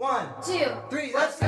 [0.00, 1.38] One, two, three, let's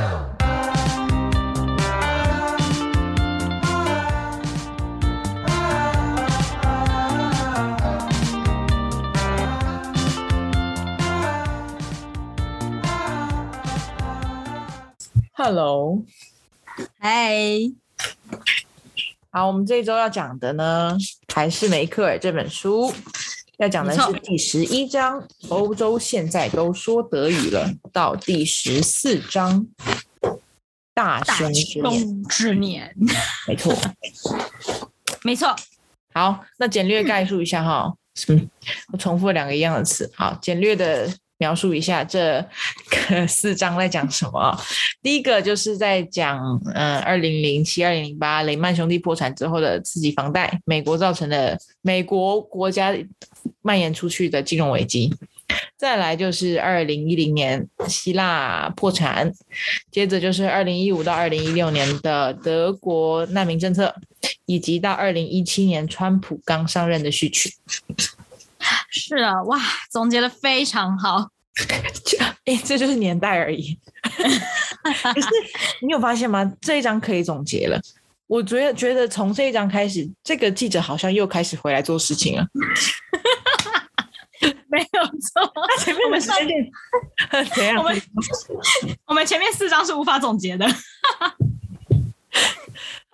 [15.35, 16.03] go.，Hello，
[16.99, 17.73] 嗨，
[19.31, 20.95] 好，我们这一周要讲的呢，
[21.35, 22.93] 还是梅克尔这本书，
[23.63, 29.65] 要讲的是第十一章，欧洲现在都说德语了，到第十四章，
[30.93, 32.97] 大大凶之年，之年，
[33.47, 33.73] 没错。
[35.23, 35.55] 没错，
[36.13, 37.95] 好，那简略概述一下哈，
[38.27, 38.51] 嗯，
[38.93, 40.11] 我重复了两个一样的词。
[40.17, 41.09] 好，简略的
[41.43, 42.45] 描述一下这
[42.89, 44.57] 个四章在讲什么。
[45.03, 46.39] 第一个就是在讲，
[46.73, 52.97] 嗯，二零零七、二零零八雷曼兄弟破产之后的刺激房贷，美国造成的美国国家
[53.61, 55.13] 蔓延出去的金融危机。
[55.77, 59.33] 再来就是二零一零年希腊破产，
[59.91, 63.93] 接着就是二零一五到二零一六年的德国难民政策，
[64.47, 67.53] 以及到二零一七年川普刚上任的序曲。
[68.91, 69.59] 是啊，哇，
[69.91, 71.31] 总结的非常好。
[72.05, 73.79] 这哎，这就是年代而已。
[74.03, 75.29] 可是
[75.83, 76.51] 你有发现吗？
[76.61, 77.81] 这一章可以总结了。
[78.27, 82.47] 我觉得觉得从这一章开始，这个记者好像又开始回来做事情了。
[84.69, 86.73] 没有错，他前面的时间点
[87.55, 87.77] 怎样？
[87.77, 88.03] 我们
[89.07, 90.67] 我们前面四章是无法总结的。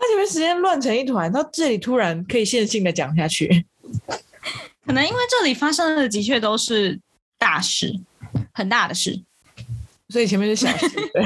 [0.01, 3.67] 他前面时间乱成一团，到这里突然可以线性的讲下去。
[4.89, 6.99] 可能因为这里发生的的确都是
[7.37, 7.93] 大事，
[8.55, 9.23] 很大的事。
[10.09, 11.23] 所以前面是小事，对，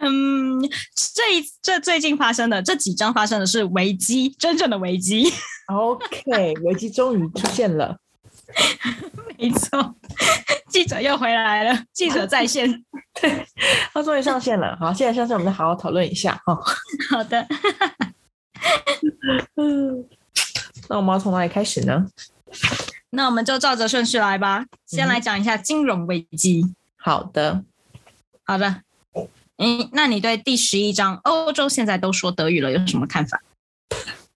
[0.00, 0.62] 嗯，
[1.14, 5.30] 这一这最近发生的这几章发生的是危机，真正的危机。
[5.66, 7.98] OK，危机终于出现了。
[9.36, 9.94] 没错，
[10.70, 12.82] 记者又回来了，记者在线。
[13.20, 13.46] 对，
[13.92, 14.74] 他终于上线了。
[14.80, 16.58] 好，现在上线，我们再好好讨论一下哈。
[17.10, 17.46] 好的，
[19.56, 20.08] 嗯，
[20.88, 22.06] 那我们要从哪里开始呢？
[23.10, 24.64] 那我们就照着顺序来吧。
[24.86, 26.74] 先来讲一下金融危机。
[26.96, 27.64] 好的，
[28.44, 28.82] 好的，
[29.58, 33.42] 嗯，那你对第十一章欧洲现在都说德语了有什么看法？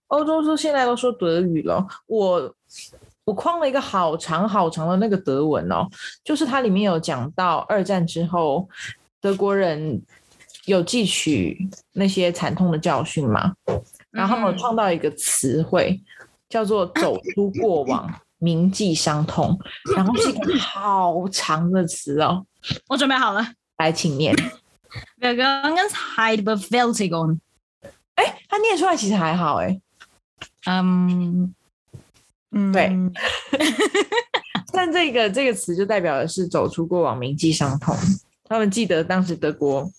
[0.07, 2.55] 欧洲说现在都说德语了，我
[3.25, 5.87] 我框了一个好长好长的那个德文哦，
[6.23, 8.69] 就是它里面有讲到二战之后
[9.19, 10.01] 德国人
[10.65, 13.53] 有汲取那些惨痛的教训嘛，
[14.11, 16.01] 然后我嗯创造一个词汇
[16.49, 18.09] 叫做“走出过往，
[18.39, 19.57] 铭记伤痛”，
[19.95, 22.45] 然后是一个好长的词哦，
[22.87, 23.45] 我准备好了。
[23.77, 24.35] 来，请念。
[25.19, 27.39] Vergangenheit Bewältigung。
[28.15, 29.79] 哎，他念出来其实还好哎，
[30.65, 31.53] 嗯
[32.51, 32.91] 嗯，对
[34.73, 37.95] 但这个这个词就代表的是走出过往，铭记伤痛。
[38.45, 39.91] 他们记得当时德国，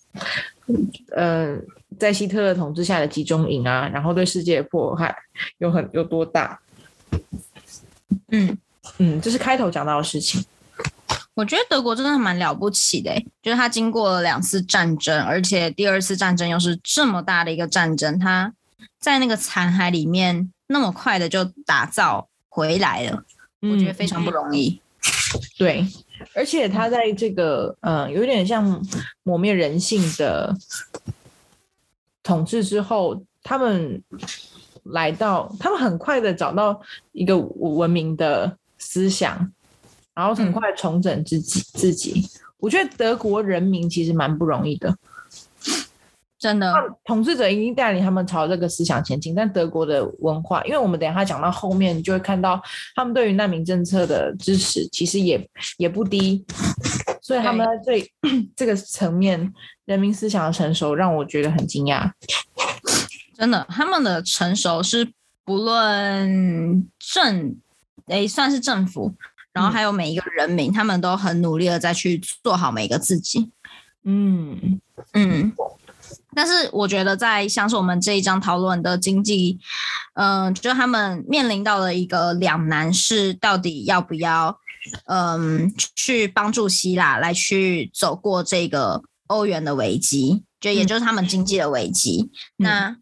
[1.14, 1.56] 呃，
[1.98, 5.14] 在希特勒统治下的集中营啊，然后对世界的迫害
[5.58, 6.58] 有很有多大。
[8.30, 8.56] 嗯，
[8.98, 10.44] 嗯，这是开头讲到的事情。
[11.34, 18.52] 我觉得德国真的蛮了不起的欸，就是他经过了两次战争，而且第二次战争又是这么大的一个战争，他
[18.98, 23.22] 在那个残骸里面那么快的就打造回来了，
[23.60, 24.80] 我觉得非常不容易。
[25.56, 25.84] 对，
[26.34, 28.84] 而且他在这个呃，有点像
[29.22, 30.54] 磨灭人性的
[32.22, 34.02] 统治之后，他们
[34.84, 36.80] 来到，他们很快的找到
[37.12, 39.52] 一个文明的思想，
[40.14, 42.28] 然后很快重整自己、自己。
[42.58, 44.96] 我觉得德国人民其实蛮不容易的，
[46.38, 46.72] 真的，
[47.04, 52.62] 统治者已经带领他们朝这个思想前进，但德国的文化，因为我们等一下讲到后面，你就会看到
[52.94, 56.44] 他们对于难民政策的支持其实也也不低，
[57.20, 58.12] 所以他们在这
[58.54, 59.52] 这个层面
[59.84, 62.08] 人民思想的成熟，让我觉得很惊讶。
[63.36, 65.12] 真的，他们的成熟是
[65.44, 67.56] 不论政，
[68.06, 69.12] 诶，算是政府，
[69.52, 73.50] 然后还有每一个人民，他们都很努力的在去做好每个自己。
[74.04, 74.80] 嗯，
[75.14, 75.52] 嗯，
[76.38, 79.58] 但是我觉得在像是我们这一章讨论的经济，
[80.14, 84.56] 嗯、就他们面临到了一个两难，是到底要不要，
[85.06, 92.30] 嗯，去帮助希腊来去走过这个欧元的危机，就也就是他们经济的危机。
[92.58, 92.94] 那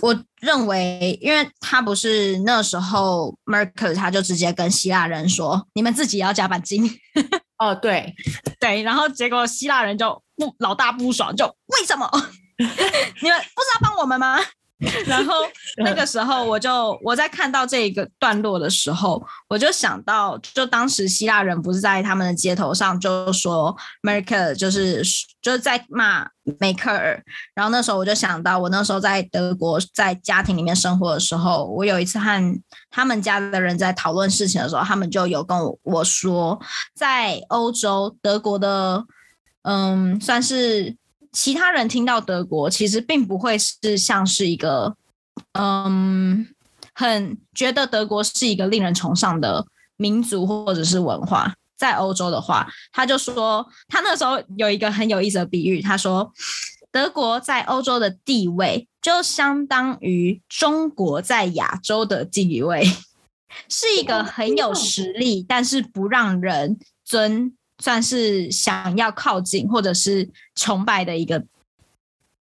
[0.00, 6.88] 我认为，因为他不是那时候 Merkel 他就直接跟希腊人说，你们自己要加把劲。
[7.58, 8.14] 哦，对，
[8.60, 12.08] 对，然后结果希腊人就不老大不爽，就为什么
[12.56, 12.72] 你们
[13.54, 14.38] 不是要帮我们吗？
[15.06, 15.34] 然后
[15.82, 25.02] 那个时候，我就我在看到这一个段落的时候，我就想到，就当时希腊人不是在他们的街头上就说 Merkel 就是
[25.42, 26.28] 就是在骂
[26.60, 27.20] 梅克尔，
[27.54, 36.56] 然后那时候我就想到，我那时候在德国在家庭里面生活的时候，我有一次和他们家的人在讨论事情的时候，他们就有跟我我说，
[36.94, 39.04] 在欧洲德国的，
[39.62, 40.96] 嗯，算是。
[41.30, 44.96] 其他人听到德国，其实并不会是像是一个，
[45.52, 46.48] 嗯，
[46.94, 49.64] 很觉得德国是一个令人崇尚的
[49.98, 51.54] 民族或者是文化。
[51.76, 56.32] 在欧洲的话，他就说，他那时候有一个很有意思的比喻，他说，
[56.90, 62.82] 德国在欧洲的地位就相当于中国在亚洲的地位，
[63.68, 67.54] 是一个很有实力，但是不让人尊。
[67.82, 71.44] 算是想要靠近或者是崇拜的一个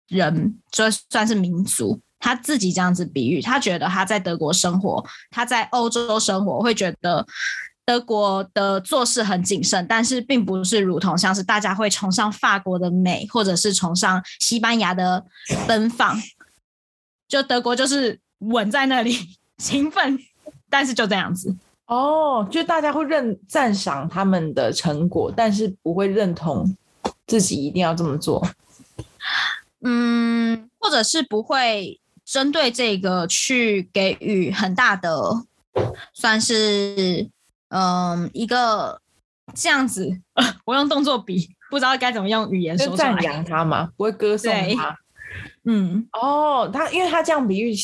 [0.09, 2.01] 人，就算是民族。
[2.21, 7.27] 他自己这样子比喻，他觉得他在德国生活，他在欧洲生活，会觉得
[7.85, 15.23] 德国的做事很谨慎，但是并不是如同像是大家会崇尚法国的美，或者是崇尚西班牙的
[15.69, 16.19] 奔放。
[17.29, 19.19] 就德国就是稳在那里，
[19.59, 20.19] 勤奋，
[20.71, 21.55] 但是就这样子。
[21.87, 26.77] 哦，就大家会认赞赏他们的成果，但是不会认同
[27.27, 28.47] 自己一定要这么做。
[29.83, 35.45] 嗯，或者是不会针对这个去给予很大的，
[36.15, 37.29] 算是
[37.69, 39.01] 嗯一个
[39.55, 40.21] 这样子。
[40.65, 44.97] 我用动作比，不知道该怎么用语言说赞扬他嘛，不会歌颂他。
[45.67, 47.75] 嗯，哦，他因为他这样比喻，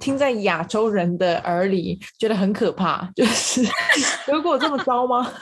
[0.00, 3.60] 听在亚洲人的耳里觉得很可怕，就是
[4.26, 5.32] 德国这么糟吗？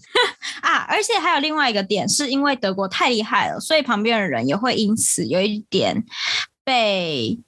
[0.62, 6.02] 啊，而且还有另外一个点，是因为德国太厉害了，所以旁边的人也会因此有一点
[6.64, 7.38] 被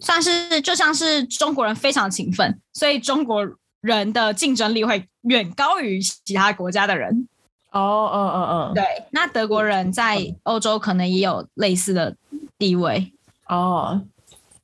[0.00, 3.44] 算是就像是中国人非常勤奋，所以中国
[3.80, 7.26] 人的竞争力会远高于其他国家的人。
[7.70, 12.16] 哦，嗯嗯嗯，对，那德国人在欧洲可能也有类似的
[12.56, 13.12] 地位。
[13.48, 14.00] 哦，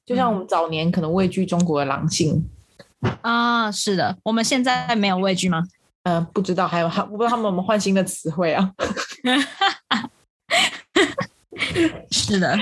[0.04, 2.44] 就像我们早年可能畏惧中国的狼性。
[3.22, 5.62] 啊，是的，我们现在没有畏惧吗？
[6.04, 8.72] 嗯，不知道，还有他，我不知道他们有没有换新的词汇啊。
[12.10, 12.58] 是的，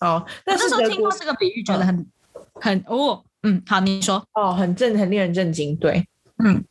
[0.00, 2.06] 哦，那时候听到这个比喻，觉得很
[2.54, 4.24] 很哦，嗯，好，你说。
[4.34, 6.06] 哦，很震，很令人震惊，对，
[6.44, 6.64] 嗯，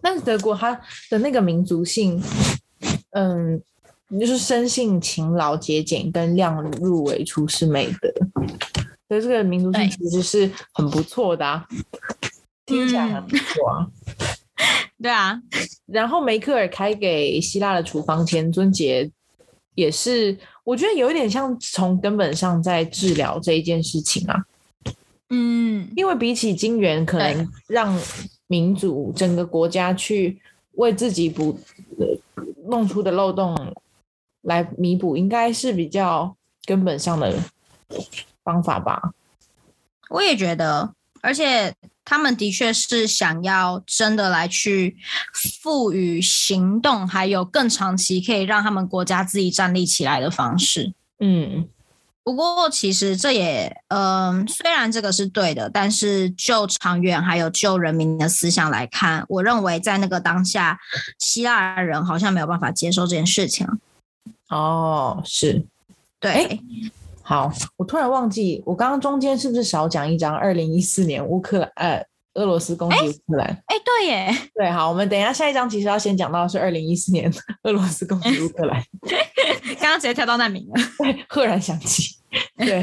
[0.00, 2.22] 但是德国它的那个民族性，
[3.10, 3.60] 嗯。
[4.20, 8.12] 就是生性勤劳节俭跟量入为出是美德，
[9.08, 11.66] 所以这个民族性其实是很不错的啊，
[12.66, 13.86] 听起来很不错啊。
[15.02, 15.38] 对啊，
[15.86, 19.10] 然后梅克尔开给希腊的处方前尊节
[19.74, 24.44] 也是，我觉得有一点像从根本上在治疗这一件事情啊。
[25.30, 27.98] 嗯，因为比起金元，可能让
[28.46, 30.40] 民主整个国家去
[30.76, 31.58] 为自己补
[32.68, 33.54] 弄出的漏洞。
[34.44, 37.34] 来弥补应该是比较根本上的
[38.42, 39.12] 方法吧。
[40.10, 41.74] 我也觉得，而且
[42.04, 44.96] 他们的确是想要真的来去
[45.32, 50.92] 赋予行动，还有更长期可以让他们国家自己站立起来的方式。
[51.18, 51.66] 嗯，
[52.22, 60.78] 不过其实这也，嗯，虽然这个是对的，但是就长远还有就人民的思想来看，我认为在那个当下，
[61.18, 63.66] 希腊人好像没有办法接受这件事情。
[64.50, 65.64] 哦，是，
[66.20, 66.60] 对，
[67.22, 70.36] 好，我突然忘记，我刚刚中间是不是少讲一张？
[70.36, 77.32] 二零一四年乌克兰，呃，俄罗斯攻击乌克兰，哎，对耶，对，好，我们等一下下一张，其实要先讲到是二零一四年
[77.62, 78.82] 俄罗斯攻击乌克兰，
[79.80, 82.16] 刚刚直接跳到难民了， 对，赫然想起，
[82.58, 82.82] 对，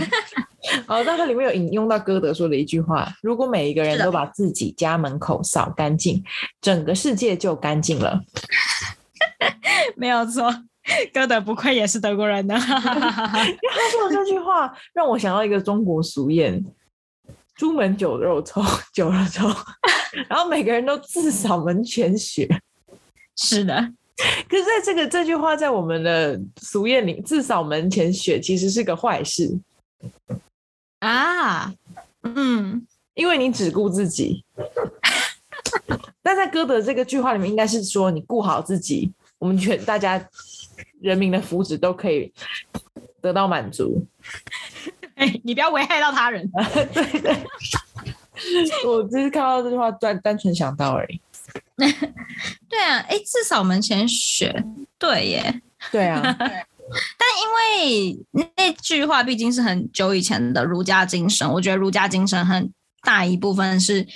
[0.88, 6.24] 好，那它里面有引用到歌德说的一句话：如果每一个人都把自己家门口扫干净，
[6.60, 8.20] 整个世界就干净了，
[9.96, 10.51] 没有错。
[11.13, 13.45] 歌德不愧也是德国人呢， 他
[13.91, 16.63] 说的这句话让我想到一个中国俗谚
[17.55, 18.62] ：“朱门酒肉臭，
[18.93, 19.48] 酒肉臭。
[20.29, 22.48] ”然后每个人都自扫门前雪。
[23.38, 23.75] 是的，
[24.50, 29.57] 可是在这个这句话在我们的俗谚里，“自扫门前雪”其实是个坏事
[31.00, 31.74] 啊。
[32.24, 34.43] 嗯，因为你只顾自己。
[36.21, 40.24] 但在歌德这个句话里面，应该是说你顾好自己，我们全大家。
[41.01, 42.31] 人民的福祉都可以
[43.22, 44.05] 得到满足，
[45.15, 46.50] 哎， 你不要危害到他人。
[46.93, 47.36] 对对，
[48.86, 51.20] 我只是看到这句话，单单纯想到而已。
[52.70, 54.63] 对啊，哎，至少门前雪，
[54.98, 64.08] 对耶，对啊，但因为那句话毕竟是很久以前的儒家精神，我觉得儒家精神很大一部分是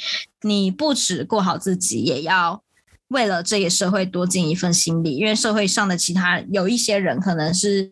[0.42, 2.62] 你不止过好自己，也要
[3.10, 7.90] 为了这个社会多尽一份心力，因为社会上的其他有一些人可能是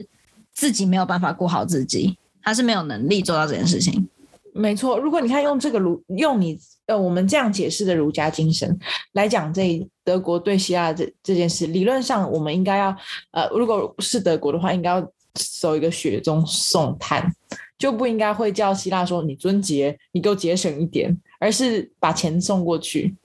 [0.53, 4.07] 自己没有办法过好自己，他是没有能力做到这件事情。
[4.55, 8.77] 没错，如果你看用这个儒用你呃我们这样解释的儒家精神
[9.13, 12.95] 来讲这德国对希腊这这件事，理论上我们应该要
[13.31, 17.33] 呃如果是德国的话，应该要走一个雪中送炭，
[17.79, 23.15] 就不应该会叫希腊说你尊节，你给我节省一点，而是把钱送过去。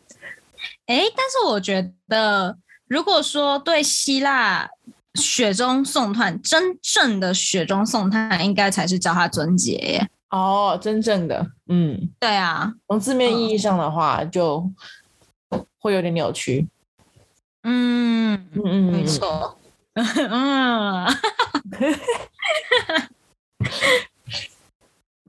[0.87, 4.69] 诶，但是我觉得，如果说对希腊
[5.15, 10.09] 雪中送炭，真正的雪中送炭，应该才是叫他尊杰耶。
[10.31, 14.71] 哦，真正的，嗯，对啊，从字面意义上的话，就
[15.79, 16.69] 会有点扭曲。
[17.63, 19.59] 嗯，嗯嗯，没错，
[19.95, 21.07] 嗯，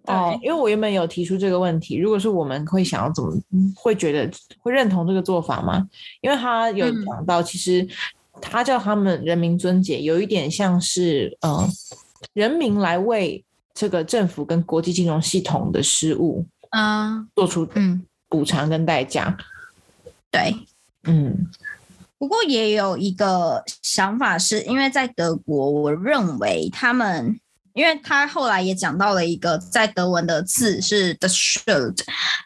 [0.10, 5.88] 哦，因为我原本有提出这个问题，如果是我们会想要怎么，嗯会觉得会认同这个做法吗？
[6.22, 7.88] 因为他有嗯讲到，其实
[8.42, 11.68] 他叫他们人民尊节，有一点像是呃，
[12.34, 19.38] 人民来为这个政府跟国际金融系统的失误啊，做出嗯，补偿跟代价。
[20.32, 20.56] 对。
[21.04, 21.48] 嗯
[22.18, 27.40] 不过也有一个想法是，因为在德国，我认为他们，
[27.80, 31.98] 因为他后来也讲到了一个在德文的字是 the schuld，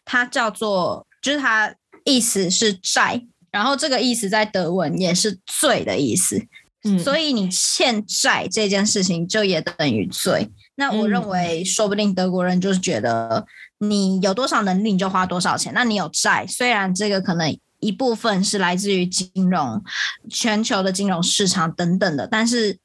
[0.06, 1.74] 它叫做，就是它
[2.04, 6.40] 意思是债，然后这个意思在德文也是罪的意思，
[6.84, 10.52] 嗯，所以你欠债这件事情就也等于罪。
[10.76, 13.44] 那我认嗯为，说不定德国人就是觉得
[13.80, 15.74] 你有多少能力你就花多少钱。
[15.74, 19.84] 那你有债，虽然这个可能一部分是来自于金融、
[20.30, 22.78] 全球的金融市场等等的，但是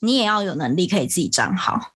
[0.00, 1.92] 你也要有能力可以自己账好。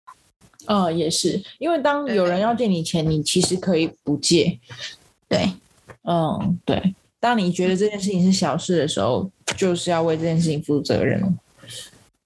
[0.67, 4.61] 呃，也是，因为当有人要借你钱，你其实可以不借。
[5.29, 5.53] 对，
[6.05, 6.95] 嗯，对。
[7.19, 11.33] 当你觉得这件事情是小事的时候，就是要为这件事情负责任哦。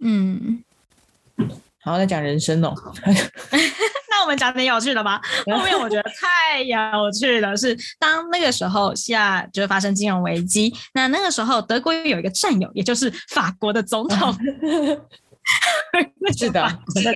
[0.01, 0.63] 嗯，
[1.81, 2.75] 好，再讲人生哦。
[4.11, 5.21] 那我们讲点有趣的吧。
[5.47, 14.33] 后面我觉得太有趣了，是当那个时候下就是发生金融危机，那那个时候德国有一个战友，也就是法国的总统，
[16.37, 16.63] 是的，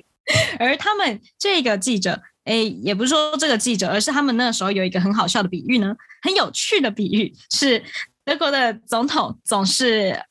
[0.59, 7.83] 而他们这个记者，哎，也不是说这个记者，而是他们那时候有一个很好笑的比喻呢，很有趣的比喻是
[8.25, 10.23] 德国的总统总是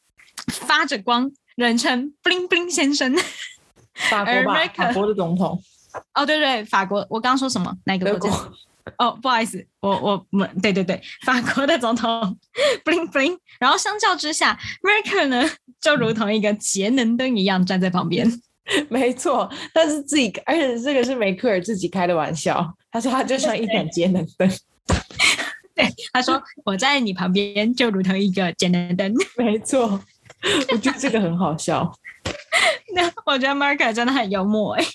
[0.48, 3.16] 发着光，人称 “bling bling 先生”。
[4.10, 5.60] 法国吧法国的总统，
[6.14, 7.76] 哦，对对，法国，我刚刚说什么？
[7.86, 8.30] 哪个国家？
[8.30, 8.54] 国。
[8.98, 12.38] 哦，不好意思，我我们对对对，法国的总统
[12.84, 18.32] bling bling，然后相较之下，Merkel 呢就如同一个节能灯一样站在旁边。
[18.90, 22.76] 没错，但是自己，而且这个是梅克尔自己开的玩笑。
[22.92, 24.50] 他说他就像一盏节能灯，
[25.74, 29.14] 对，他说我在你旁边就如同一个节能灯。
[29.38, 30.04] 没错。
[30.72, 31.92] 我觉得这个很好笑。
[32.94, 34.86] 那我觉得 Merkel 真的很幽默哎、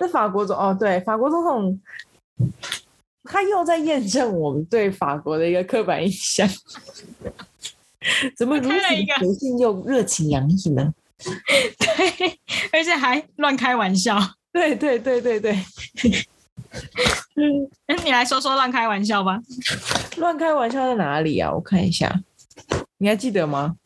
[0.00, 1.80] 那法国总哦，对，法国总统，
[3.24, 6.48] 他又在验证我们对法国的一个刻板印象。
[8.36, 8.76] 怎么如此
[9.18, 10.92] 随性又热情洋溢呢？
[11.78, 12.38] 对，
[12.72, 14.18] 而且还乱开玩笑。
[14.52, 15.58] 对对对对对，
[17.86, 19.40] 那你来说说乱开玩笑吧。
[20.18, 21.50] 乱开玩笑在哪里啊？
[21.50, 22.20] 我看一下，
[22.98, 23.76] 你还记得吗？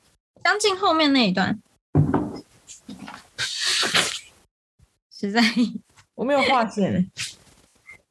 [0.42, 1.60] 将近后面那一段，
[5.12, 5.40] 实在
[6.18, 7.06] 我没有划线欸，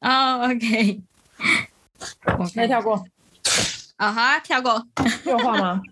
[0.00, 1.02] 哦，OK，
[2.38, 3.04] 我看那跳过，
[3.96, 4.82] 啊、好啊，跳过。
[5.24, 5.82] 你有画吗？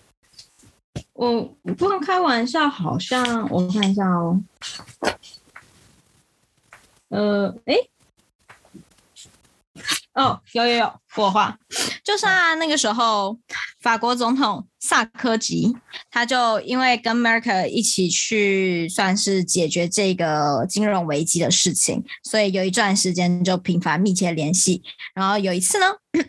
[1.14, 1.42] 我
[1.78, 4.38] 不能开玩笑，好像我看一下哦。
[7.08, 7.90] 呃，诶，
[10.12, 11.56] 哦，有有有，我画，
[12.04, 13.38] 就是啊，那个时候
[13.86, 15.72] 法国总统萨科吉，
[16.10, 24.82] 他就因为跟 Merkel 一起去算是解决这个金融危机的事情，所以有一段时间就频繁密切联系。
[25.14, 25.86] 然后有一次呢，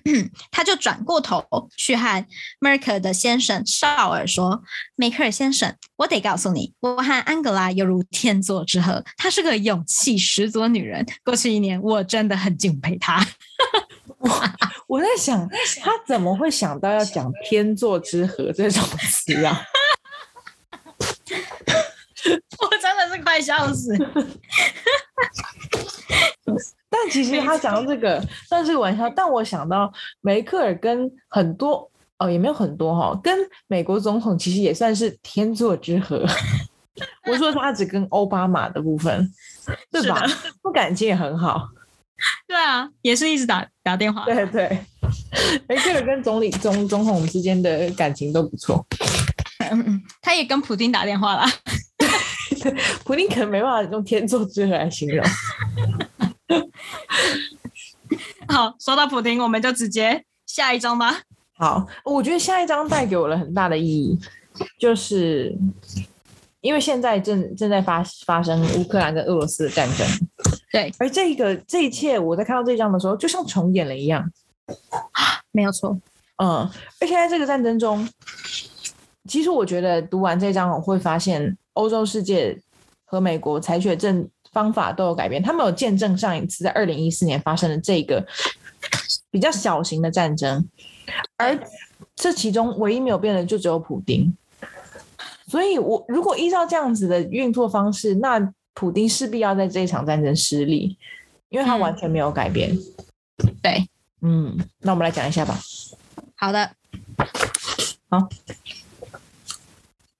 [0.51, 1.43] 他就转过头
[1.75, 2.23] 去和
[2.61, 4.61] Merkel 的先生绍尔说
[4.95, 11.03] ：“梅克尔先生，我得告诉你，我和安格拉犹如天作之合，她是个勇气十足的女人。
[11.25, 13.25] 过去一年，我真的很敬佩她。
[14.87, 15.47] 我在想，
[15.81, 19.61] 他怎么会想到要讲“天作之合”这种词啊？
[22.59, 23.93] 我真的是快笑死。
[26.89, 29.91] 但其实他讲到这个算是个玩笑，但我想到
[30.21, 36.25] 梅克尔跟很多哦，也没有很多哈、跟美国总统其实也算是天作之合。
[37.27, 39.31] 我说他只跟奥巴马的部分，
[39.91, 40.25] 对吧
[40.63, 40.71] 不？
[40.71, 41.67] 感情也很好。
[42.47, 44.25] 对啊，也是一直打 打电话。
[44.25, 44.63] 对对，
[45.67, 48.85] 哎，这个跟总理总总统之间的感情都不错。
[49.69, 51.45] 嗯嗯，他也跟普京打电话啦。
[53.03, 55.25] 普京可能没办法用天作之合来形容。
[58.47, 61.21] 好，说到普京，我们就直接下一张吧。
[61.57, 64.17] 好，我觉得下一张带给我了很大的意义，
[64.79, 65.55] 就是
[66.61, 70.07] 因为现在正正在发发生乌克兰跟俄罗斯的战争，
[70.71, 74.29] 对，而这个这一切，我在看到这一章的时候，就像重演了一样。
[75.51, 75.97] 没有错。
[76.37, 76.69] 嗯，
[76.99, 78.07] 而且在这个战争中，
[79.27, 82.55] 其实我觉得读完这章，我会发现欧洲世界
[83.05, 85.41] 和美国采取的政方法都有改变。
[85.41, 88.23] 他们有见证上一次在二零一四年发生的这个
[89.31, 90.67] 比较小型的战争，
[91.37, 91.57] 而
[92.15, 94.35] 这其中唯一没有变的就只有普丁。
[95.47, 100.95] 所以我如果依照这样子的运作方式，那普丁势必要在这一场战争失利，
[101.49, 102.77] 因为他嗯完全没有改变。
[103.59, 103.89] 对，
[104.21, 105.59] 嗯，那我们来讲一下吧。
[106.35, 106.59] 好的，
[108.09, 108.29] 啊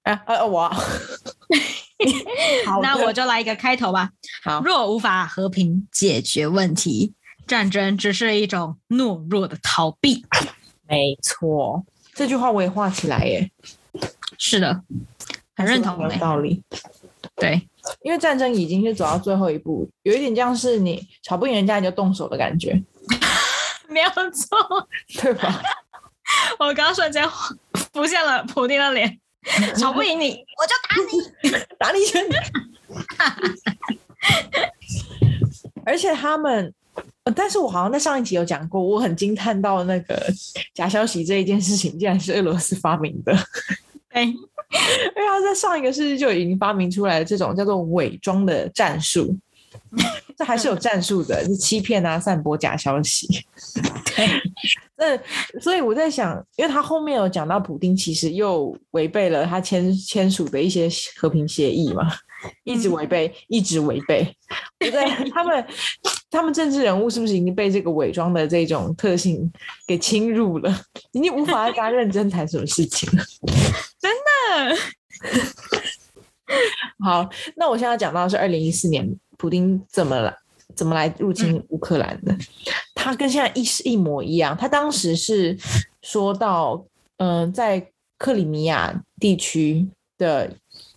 [0.02, 0.76] 啊，我啊
[2.66, 4.10] 好那我就来一个开头吧。
[4.44, 4.60] 好。
[4.62, 7.14] 若无法和平解决问题，
[7.46, 10.26] 战争只是一种懦弱的逃避。
[10.88, 11.86] 没错，
[12.16, 13.52] 这句话我也画起来耶，
[14.40, 14.82] 是的，
[15.56, 16.64] 很认同有欸道理。
[17.36, 17.70] 对，
[18.02, 22.82] 因为战争已经是走到最后一步，有一点像是你吵不赢人家你就动手的感觉，
[23.90, 24.58] 没有错。
[25.22, 25.62] 对吧？
[26.60, 27.28] 我刚刚瞬间
[27.94, 29.20] 浮现了普丁的脸，
[29.78, 31.60] 吵不赢你，我就打你。
[31.80, 32.24] 打你一拳。
[35.86, 36.74] 而且他们，
[37.24, 40.22] 呃但是我好像在上一集有讲过，我很惊叹到那个
[40.74, 43.34] 假消息这一件事情，竟然是俄罗斯发明的。
[44.10, 44.34] 对，
[44.70, 49.36] 因为他在上一个世纪就已经发明出来了这种叫做伪装的战术，
[50.38, 53.28] 这还是有战术的，是欺骗啊、散播假消息。
[54.16, 54.28] 对，
[54.98, 62.12] 那所以我在想，因为他后面有讲到普丁其实又违背了他签签署的一些和平协议嘛，
[62.64, 64.36] 一直违背，一直违背。
[64.84, 65.66] 我在 他们
[66.32, 69.50] 他们政治人物是不是已经被这个伪装的这种特性
[69.86, 73.24] 给侵入了，已经无法再跟他认真谈什么事情了？
[74.02, 74.10] 嗯
[77.04, 79.08] 好，那我现在讲到是二零一四年，
[79.38, 80.36] 普丁怎么来？
[80.76, 82.38] 怎么来入侵乌克兰的？
[82.94, 84.56] 他跟现在一是一模一样。
[84.56, 85.58] 他当时是
[86.04, 86.86] 说到，
[87.18, 89.88] 嗯、在克里米亚地区
[90.20, 90.54] 的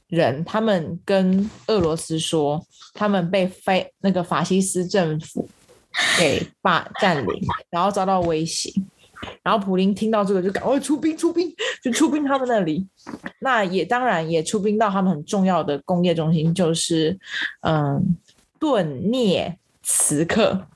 [0.08, 5.48] 人，他们跟俄罗斯说，他们被非那个法西斯政府
[6.18, 8.70] 给霸占领，然后遭到威胁。
[9.42, 11.52] 然后普林听到这个就赶快出兵，出兵
[11.83, 12.87] 就出兵他们那里。
[13.40, 17.18] 那也当然也出兵到他们很重要的工业中心，就是
[17.62, 18.16] 嗯
[18.59, 20.66] 顿涅茨克。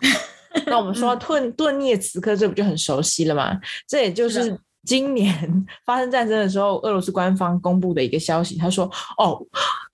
[0.66, 3.60] 那我们说到顿顿涅茨克，这不就很熟悉了吗？
[3.86, 8.56] 这也就是是今年发生战争的时候，俄罗斯官方公布的一个消息。
[8.56, 9.44] 他说：“哦，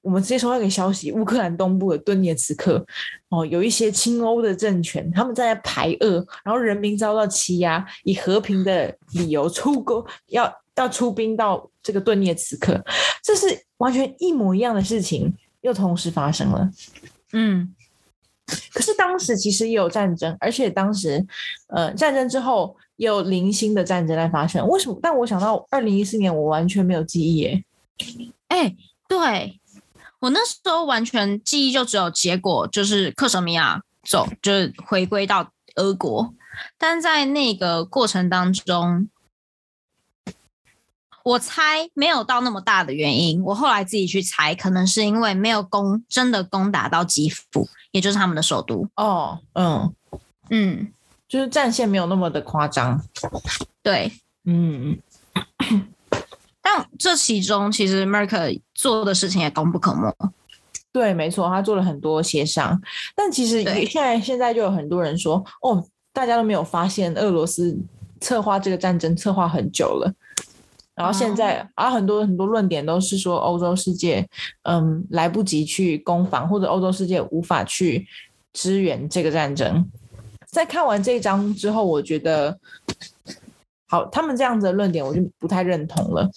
[0.03, 2.85] 我们接收到一个消息，乌克兰东部的顿涅茨克，
[3.31, 12.79] 哦，有一些亲欧的政权，他们在排恶，然后人民遭到欺压，以和平的理由出攻，要要出兵到这个顿涅茨克，
[13.23, 13.47] 这是
[13.79, 16.71] 完全一模一样的事情，又同时发生了。
[17.33, 17.75] 嗯，
[18.75, 21.25] 可是当时其实也有战争，而且当时，
[21.69, 24.67] 呃，战争之后也有零星的战争在发生。
[24.69, 24.99] 为什么？
[25.03, 27.65] 但我想到二零一四年，我完全没有记忆耶。
[28.49, 28.75] 哎、
[29.09, 29.61] 对
[30.21, 36.35] 我那时候完全记忆就只有结果，就是克什米亚走，就是回归到俄国，
[36.79, 39.09] 但在那个过程当中。
[41.25, 48.89] 我猜没有到那么大的原因，我后来自己去猜，可能是因为没有攻真的攻打到基辅，也就是他们的首都。
[48.97, 49.95] 哦，嗯，
[50.51, 50.93] 嗯，
[51.33, 53.03] 就是战线没有那么的夸张。
[53.83, 54.13] 对。
[54.45, 54.99] 嗯，
[56.61, 60.15] 但这其中其实 Merkel 做的事情也功不可没。
[60.93, 62.79] 对，没错，他做了很多协商，
[63.17, 67.75] 但其实现在现在就有很多人说，哦，大家都没有发现俄罗斯
[68.21, 70.13] 策划这个战争策划很久了。
[70.95, 74.29] 然后现在，啊，很多很多论点都是说欧洲世界，
[74.65, 78.07] 嗯，来不及去攻防，或者欧洲世界无法去
[78.53, 79.91] 支援这个战争。
[80.53, 82.57] 在看完这一章之后，我觉得，
[83.89, 86.31] 好，他们这样子的论点我就不太认同了，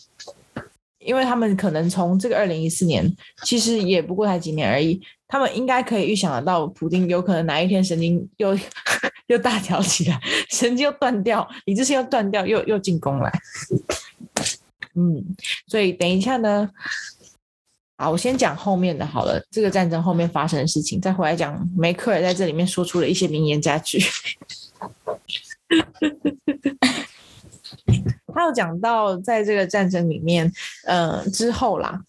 [0.99, 8.57] 因为他们可能从这个二零一四年，其实也不过才几年而已，他们应该可以预想得到，普丁有可能哪一天神经又
[9.27, 10.17] 又大条起来，
[10.49, 13.29] 神经又断掉，理智性又断掉，又又进攻来。
[14.97, 15.21] 嗯，
[15.67, 16.69] 所以等一下呢，
[17.97, 23.99] 好，我先讲后面的好了，这个战争后面发生的事情，再回来讲梅克尔在这里面说出了一些名言佳句。
[28.33, 30.51] 他有讲到，在这个战争里面，
[30.85, 32.01] 呃，之后啦，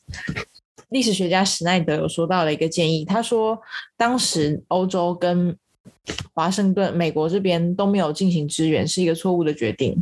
[0.88, 3.56] 历史学家史奈德有说到了一个建议，他说，
[3.96, 5.56] 当时欧洲跟
[6.34, 9.96] 华盛顿、美国这边都没有进行支援，是一个错误的决定。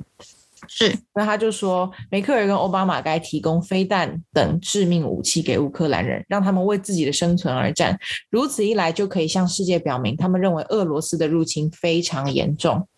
[0.76, 7.96] 是，那他就说，梅克尔跟奥巴马该提供飞弹等致命武器给乌克兰人，让他们为自己的生存而战。
[8.28, 12.88] 如此一来，就可以向世界表明，他们认为俄罗斯的入侵非常严重。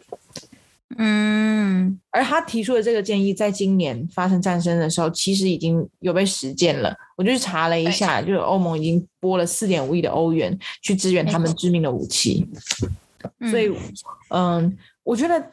[0.96, 6.96] 嗯，而他提出的这个建议，在今年发生战争的时候，其实已经有被实践了。
[7.14, 12.48] 我就去查了一下，就是欧盟已经拨了四点五亿的欧元去支援他们致命的武器。
[13.50, 13.70] 所以，
[14.30, 15.44] 嗯，我觉得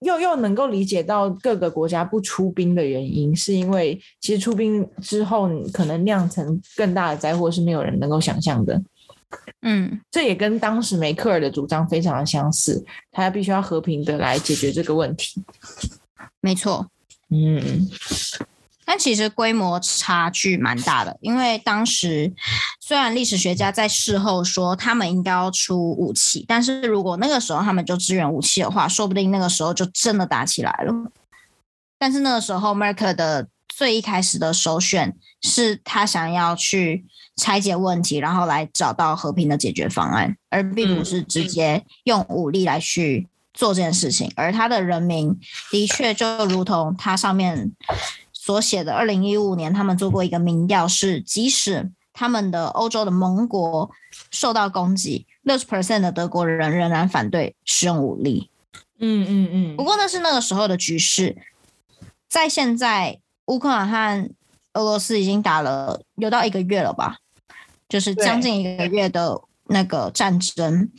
[0.00, 8.80] 又又能够理解到各个国家不出兵的原因，是因为其实出兵之后，可能酿成更大的灾祸是没有人能够想象的。
[9.62, 15.42] 嗯，这也跟当时梅克尔的主张非常的相似，他必须要和平的来解决这个问题。
[16.40, 16.90] 没错。
[17.28, 17.88] 嗯，
[18.90, 22.32] 但其实规模差距蛮大的，因为当时
[22.80, 30.92] 虽然历史学家在事后说他们应该要出武器，但是如果那个时候他们就支援武器的话，说不定那个时候就真的打起来了。
[32.00, 37.04] 但是那个时候，梅克的最一开始的首选是他想要去
[37.36, 44.32] 拆解问题，然后来找到和平的解决方案，而并不是直接用武力来去做这件事情。
[44.34, 45.38] 而他的人民
[45.70, 47.70] 的确就如同他上面
[48.50, 53.88] 所写的，二零一五年他们做过一个民调，是即使他们的欧洲的盟国
[54.32, 58.50] 受到攻击，六十 percent 的德国人仍然反对使用武力。
[58.98, 59.76] 嗯嗯嗯。
[59.76, 61.36] 不过那是那个时候的局势，
[62.28, 64.28] 在现在乌克兰和
[64.72, 67.18] 俄罗斯已经打了有到一个月了吧，
[67.88, 70.90] 就是将近一个月的那个战争，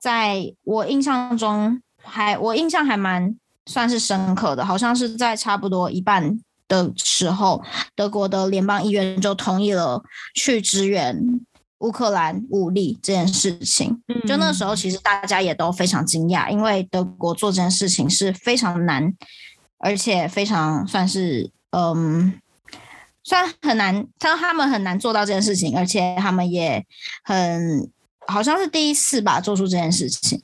[0.00, 7.62] 在我印象中还我印象还蛮算是深刻的，好像是在差不多一半的时候，
[7.94, 10.02] 德国的联邦议院就同意了
[10.34, 11.16] 去支援
[11.78, 14.02] 乌克兰武力这件事情。
[14.26, 19.14] 就那时候，其实大家也都非常惊讶，因为德国做这件事情是非常难，
[19.78, 22.40] 而且非常算是嗯。
[23.28, 26.86] 虽然很难，但他们很难做到这件事情，而且他们也
[27.24, 27.90] 很
[28.28, 30.40] 好像是第一次吧做出这件事情。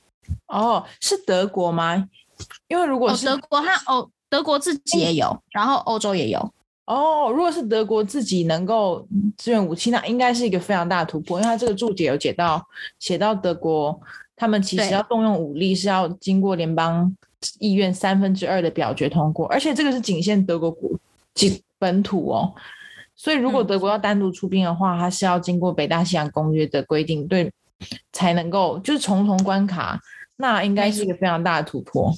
[0.47, 2.09] 哦，是德国吗？
[2.67, 6.39] 因为如果是德国和欧，德国自己也有，然后欧洲也有。
[6.85, 11.39] 哦，如果是德国自己能够支援武器，那应该是一个非常大的突破。
[11.39, 12.59] 因为他这个注解有写到，
[12.97, 14.01] 写到德国
[14.35, 17.15] 他们其实要动用武力是要经过联邦
[17.59, 20.89] 议院三分之二的表决通过，而且这个是仅限德国国
[21.35, 21.63] 几。
[21.83, 22.53] 本土哦，
[23.13, 27.51] 所以如果德国要单独出兵的话，它是要经过北大西洋公约的规定，对，
[28.13, 29.99] 才能够就是重重关卡，
[30.37, 32.09] 那应该是一个非常大的突破。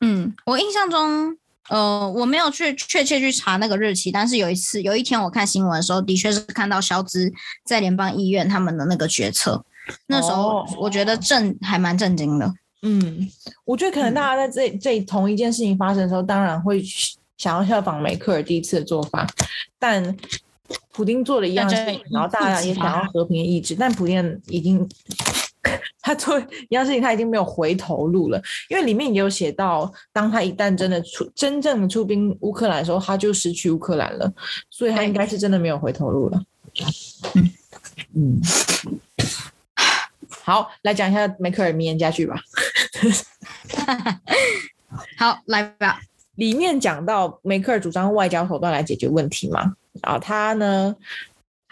[0.00, 1.36] 嗯，我印象中，
[1.70, 7.32] 呃，我没有去确切去查那个日期，但是有一次有一天我看新闻的时候，的确是看到肖兹
[7.64, 9.64] 在联邦医院他们的那个决策，
[10.06, 12.52] 那时候我觉得震还蛮震惊的。
[12.82, 13.28] 嗯，
[13.64, 16.84] 我觉得可能大家在这这同一件事情发生的时候，当然会。
[17.36, 19.26] 想要效仿梅克尔第一次的做法，
[19.76, 20.16] 但
[20.92, 24.88] 普丁做了一样事情，然后大家也想要和平的意志，但普丁已经
[26.00, 34.32] 他做一样事情，他已经没有回头路了，因为里面也有写到，当他一旦真的出真正的出兵乌克兰的时候，他就失去乌克兰了，
[34.70, 36.42] 所以他应该是真的没有回头路了。
[37.34, 37.50] 嗯
[38.14, 38.40] 嗯，
[40.42, 42.36] 好，来讲一下梅克尔名言佳句吧。
[45.16, 46.00] 好，来吧。
[46.36, 49.72] 里面讲到梅克尔主张外交手段来解决问题嘛，
[50.02, 50.94] 啊，他呢，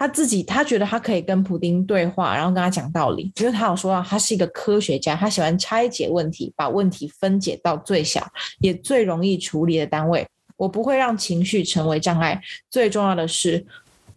[0.02, 10.26] 他自己他觉得他可以跟普丁对话，然后跟他讲道理，因为他有说到他是一个科学家，他喜欢拆解问题，把问题分解到最小也最容易处理的单位。
[10.56, 13.64] 我不会让情绪成为障碍，最重要的是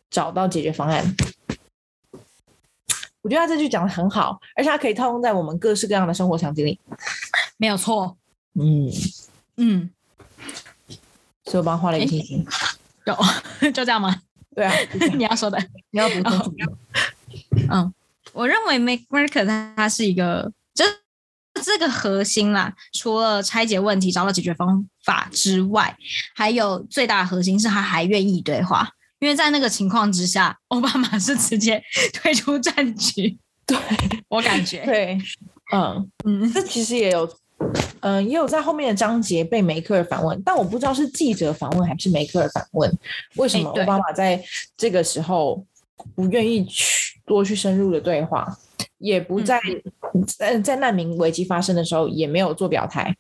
[0.10, 1.06] 找到解决方案。
[3.21, 6.80] 我觉得他这句讲的很好，而且他可以套用在我们各式各样的生活场景里，
[7.58, 8.17] 没有错。
[8.56, 8.91] 嗯
[9.58, 9.91] 嗯。
[11.43, 12.43] 所以我帮他画了一个星星，
[13.62, 14.19] 有 就这样吗？
[14.56, 14.74] 对啊，
[15.15, 15.58] 你要说的，
[15.91, 16.56] 你要补充。
[17.70, 17.94] 嗯，
[18.34, 20.86] 我认为 Make Market 它是一个，就
[21.62, 22.74] 这个核心啦。
[22.94, 25.96] 除了拆解问题、找到解决方法之外，
[26.34, 28.89] 还有最大的核心是他还愿意对话。
[29.20, 31.82] 因为在那个情况之下，奥巴马是直接
[32.13, 33.38] 退出战局。
[33.65, 33.78] 对
[34.30, 34.86] 我感觉。
[34.86, 35.18] 对，
[35.74, 37.28] 嗯，嗯，这其实也有，
[38.02, 42.91] 嗯、也有在后面的章节被梅克尔反问，但我不知道是记者反问还是梅克尔反问，
[43.36, 44.44] 为什么奥巴马在
[44.78, 45.65] 这个时候
[46.13, 48.56] 不愿意去多去深入的对话，
[49.00, 49.60] 也不在
[50.28, 53.15] 在在难民危机发生的时候也没有做表态。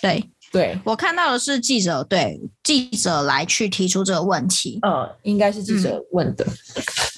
[0.00, 6.46] 对对，我看到的是记者对记者来去提出这个问题，呃，应该是记者问的。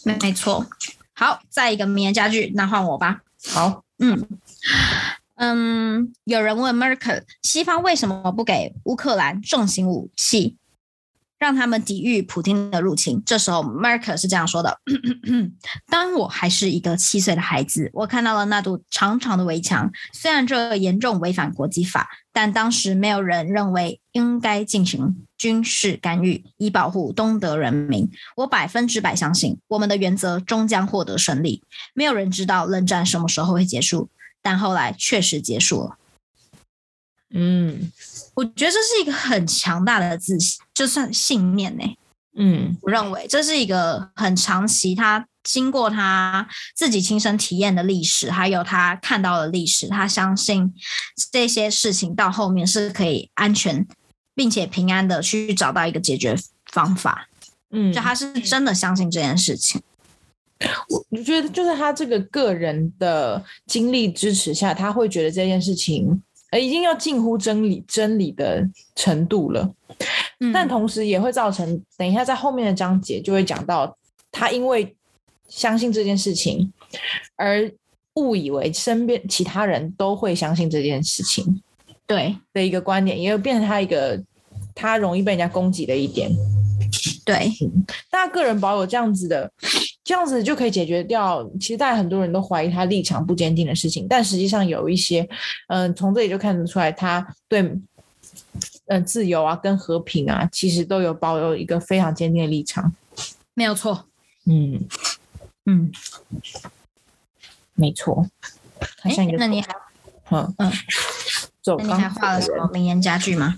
[0.05, 0.65] 没没错。
[1.15, 3.23] 好，再一个名言佳句，那换我吧。
[3.49, 4.27] 好，嗯
[5.37, 10.57] 嗯，有人问 Merkel，西方为什么不给乌克兰重型武器，
[11.39, 13.23] 让他们抵御普京的入侵？
[13.25, 14.79] 这时候 Merkel 是这样说的：
[15.89, 28.09] 当我还是一个七岁的孩子，我看到了那堵长长的围墙，虽然这严重违反国际法，但当时没有人认为应该进行军事干预，以保护东德人民。
[28.37, 31.63] 我百分之百相信，我们的原则终将获得胜利。
[31.93, 34.09] 没有人知道冷战什么时候会结束，
[34.47, 35.99] 但后来确实结束了。
[37.35, 37.91] 嗯
[38.35, 41.83] 我觉得这是一个很强大的自信，就算信念呢、
[42.39, 50.73] 嗯我认为这是一个很长期，他经过他自己亲身体验的历史，还有他看到的历史，他相信
[51.33, 53.85] 这些事情到后面是可以安全
[54.37, 56.39] 并且平安的去找到一个解决
[56.71, 57.29] 方法。
[57.71, 59.83] 嗯，就他是真的相信这件事情。
[61.11, 69.71] 我觉得就是他这个个人的经历支持下，他会觉得这件事情呃已经要近乎真理真理的程度了，
[70.41, 70.53] 嗯。
[70.53, 73.97] 但同时也会造成等一下在后面的章节就会讲到，
[74.31, 74.95] 他因为
[75.49, 76.73] 相信这件事情
[77.37, 77.71] 而
[78.15, 81.63] 误以为身边其他人都会相信这件事情
[82.07, 82.35] 对。
[82.55, 84.19] 的一个观点，也有变成他一个
[84.75, 86.31] 他容易被人家攻击的一点。
[87.27, 87.51] 对。
[88.11, 89.53] 大家个人保有这样子的，
[90.07, 91.45] 这样子就可以解决掉。
[91.61, 95.29] 其实，大家很多人都怀疑他立场不坚定的事情，但实际上有一些，
[95.67, 97.61] 嗯、从这里就看得出来，他对，
[98.87, 102.95] 嗯、自由啊跟和平啊，其实都有保有一个非常坚定的立场。
[103.55, 104.07] 没有错。
[104.45, 104.87] 嗯，
[105.65, 105.91] 嗯，
[107.75, 108.29] 没错。
[109.39, 109.75] 那你还
[110.31, 110.73] 嗯嗯，
[111.61, 113.57] 走刚那你还画了什么名言佳句吗？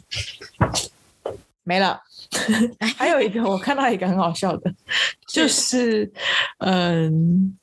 [1.63, 2.01] 没了。
[2.97, 4.73] 还有一个，我看到一个很好笑的，
[5.29, 6.11] 就是
[6.59, 7.57] 嗯，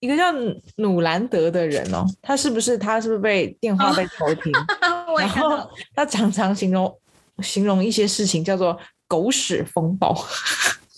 [0.00, 0.24] 一个叫
[0.76, 4.52] 努兰德的人哦，他是不是他是不是被电话被偷听？
[5.18, 6.98] 然后他常常形容
[7.42, 8.78] 形容一些事情叫做
[9.08, 10.14] “狗屎风暴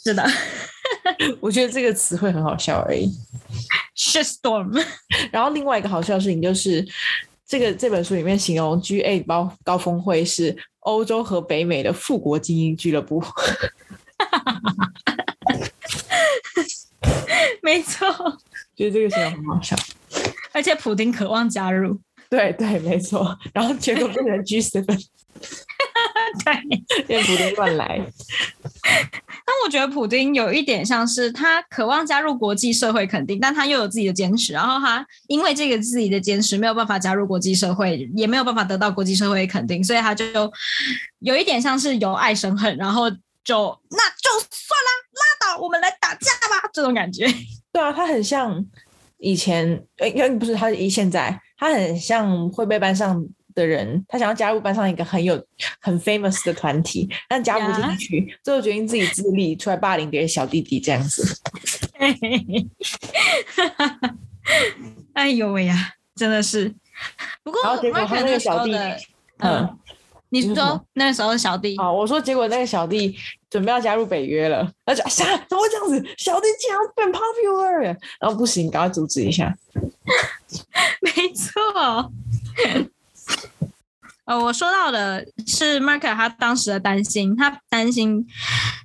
[0.04, 0.24] 是的”，
[1.40, 3.08] 我觉得这个词汇很好笑而已。
[3.96, 4.84] ，shitstorm。
[5.32, 6.84] 然后另外一个好笑的事情就是，
[7.48, 13.24] 这个这本书里面形容 G A 高高峰会是欧洲和北美的富国精英俱乐部。
[17.62, 18.06] 没错，
[18.76, 19.74] 觉得这个形容很好笑。
[20.52, 21.98] 而且普丁渴望加入。
[22.30, 23.36] 对对，没错。
[23.52, 24.84] 然后结果变成 G seven，
[26.44, 28.00] 对，变普丁乱来。
[29.48, 40.26] 但我觉得普丁有一点像是他渴望加入国际社会，肯定，但他又有自己的坚持，然后他因为这个自己的坚持，没有办法加入国际社会，也没有办法得到国际社会的肯定，所以他就
[41.20, 43.10] 有一点像是由爱生恨，然后
[43.42, 47.26] 就那就算啦，拉倒，我们来打架吧，这种感觉。
[47.72, 48.62] 对啊，他很像
[49.18, 55.42] 以前，呃，应该不是他以现在，他很像会被班上的人，他想要加入班上一个很有
[55.81, 61.40] 很 famous 的团体，但加不进去，最后决定自己自立出来霸凌别人小弟弟这样子。
[65.14, 66.72] 哎呦喂呀，真的是。
[67.42, 68.78] 不过然后结果他那个小弟弟，
[69.38, 69.78] 嗯嗯，
[70.30, 73.16] 你说那时候的小弟，好，我说结果那个小弟
[73.48, 76.14] 准备要加入北约了，他就啥怎么会这样子？
[76.18, 79.56] 小弟竟然变 popular，然后不行，赶快阻止一下。
[81.00, 82.12] 没错。
[84.24, 88.26] 呃，我说到的是 Mark 他当时的担心，他担心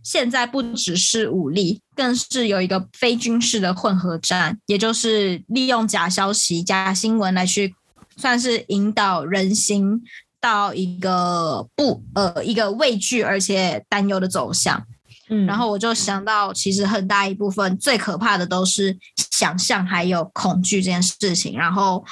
[0.01, 7.75] 现在不只是武力，更是有一个非军事的混合战，也就是利用假消息、假新闻来去
[8.15, 10.01] 算是引导人心
[10.43, 14.85] 到一个不呃一个畏惧而且担忧的走向。
[15.29, 18.95] 嗯然后我就想到，其实很大一部分最可怕的都是
[19.31, 21.57] 想象还有恐惧这件事情。
[21.57, 22.03] 然后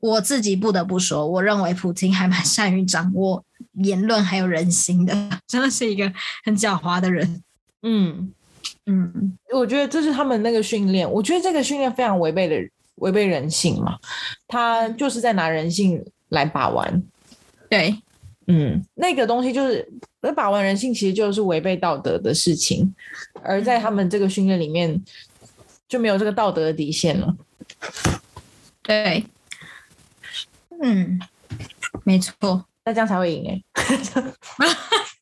[0.00, 3.42] 我自己不得不说，我认为普京还蛮善于掌握
[3.84, 5.14] 言论还有人心的，
[5.46, 6.12] 真的是一个
[6.44, 7.40] 很狡猾的人。
[7.82, 8.32] 嗯，
[8.86, 12.56] 嗯，我觉得这是他们那个训练，我觉得这个训练非常违背的
[12.96, 13.96] 违背人性嘛，
[14.48, 17.00] 他就是在拿人性来把玩。
[17.68, 18.02] 对，
[18.46, 19.88] 嗯，那个东西就是，
[20.20, 22.94] 那把玩人性其实就是违背道德的事情，
[23.42, 25.02] 而在他们这个训练里面，
[25.88, 27.36] 就没有这个道德的底线了。
[28.82, 29.24] 对，
[30.82, 31.18] 嗯，
[32.04, 32.66] 没错。
[32.84, 33.60] 那这样才会赢哎、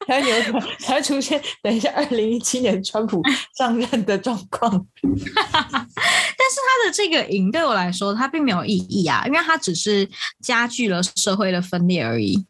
[0.07, 3.22] 才会扭转，才会出现等一下二零一七年川普
[3.57, 4.87] 上任的状况。
[6.44, 10.07] 但是他的这个赢对我来说，它并没有意义啊，因为它只是
[10.42, 12.44] 加剧了社会的分裂而已。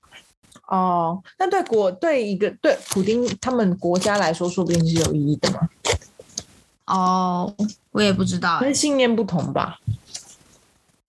[0.67, 5.61] 哦，那对国对一个对普丁他们国家来说，说不定是有意义的嘛？
[6.87, 7.55] 哦，
[7.93, 9.79] 我也不知道欸、可是信念不同吧？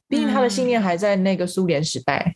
[0.07, 2.35] 毕竟他的信念还在那个苏联时代，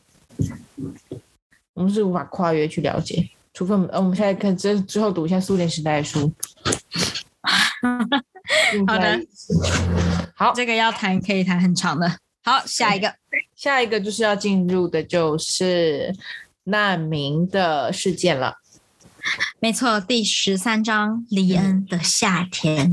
[1.75, 6.33] 我们是无法跨越去了解，除非我们呃我们现在看之之后读一下苏联时代的书。
[8.87, 9.19] 好的，
[10.35, 12.17] 好，这个要谈可以谈很长的。
[12.43, 13.13] 好，下一个，
[13.55, 16.15] 下一个就是要进入的就是
[16.63, 18.55] 难民的事件了。
[19.59, 22.91] 没错，第十三章李恩的夏天。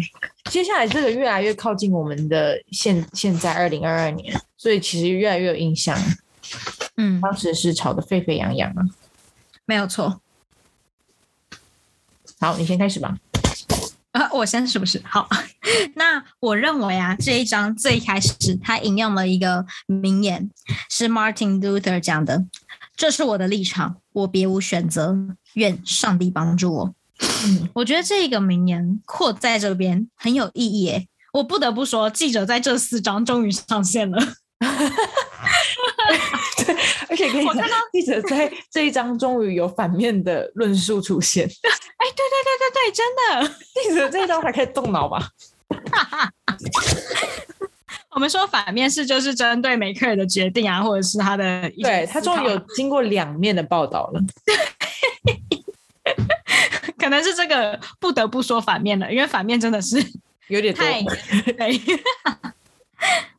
[0.50, 5.96] 接下来这个越来越靠近我们的现现在二零二二年，所以其实越来越有印象。
[6.96, 8.82] 嗯，当时是吵得沸沸扬扬啊。
[9.64, 10.20] 没有错。
[12.40, 13.16] 好，你先开始吧。
[14.16, 15.00] 啊，我先是不是？
[15.04, 15.28] 好，
[15.94, 20.50] 那我认为啊，这一章最开始他引用了一个名言，
[20.90, 22.46] 是 Martin Luther 讲的
[22.96, 25.14] ：“这是我的立场，我别无选择，
[25.54, 26.94] 愿上帝帮助我。”
[27.44, 31.08] 嗯，我觉得这个名言扩在这边很有意义诶。
[31.34, 34.18] 我不得不说，记者在这四章终于上线了。
[36.56, 36.74] 对，
[37.08, 41.50] 而且可以我看到，记者在这一章终于有反面的论述出现， 哎，
[42.16, 43.20] 对对对对对，真的。
[43.82, 45.28] 记者这一章才开始动脑吧？
[48.10, 54.20] 我们说反面是就是针对梅克尔的决定啊，或者是他的对他终于有经过两面的报道了。
[56.98, 60.02] 可能是这个不得不说反面了，因为反面真的是
[60.48, 61.78] 有点，太对。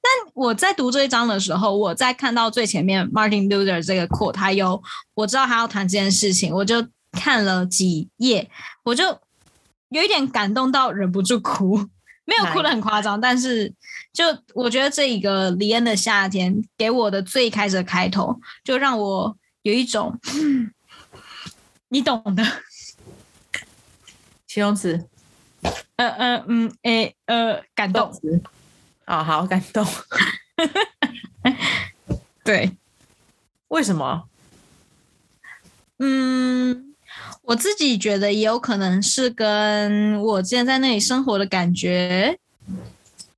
[0.07, 4.81] 但我在读这一章的时候，我在看到最前面 Martin Luther 这个 quote，他有
[5.15, 8.49] 我知道他要谈这件事情，我就看了几页，
[8.83, 9.03] 我就
[9.89, 11.77] 有一点感动到忍不住哭，
[12.23, 13.73] 没有哭的很夸张，但是
[14.13, 20.71] 就我觉得这一个李恩的夏天给我的最开始的开头，就让我有一种，嗯
[21.89, 22.43] 你懂的，
[24.47, 25.05] 形容词、
[25.97, 28.41] 呃呃嗯诶呃感动，动
[29.07, 29.85] 词啊，好感动。
[32.43, 32.71] 对。
[33.69, 34.23] 为什么？
[35.99, 36.95] 嗯，
[37.41, 42.39] 我自己觉得也有可能是跟我之前在那里生活的感觉，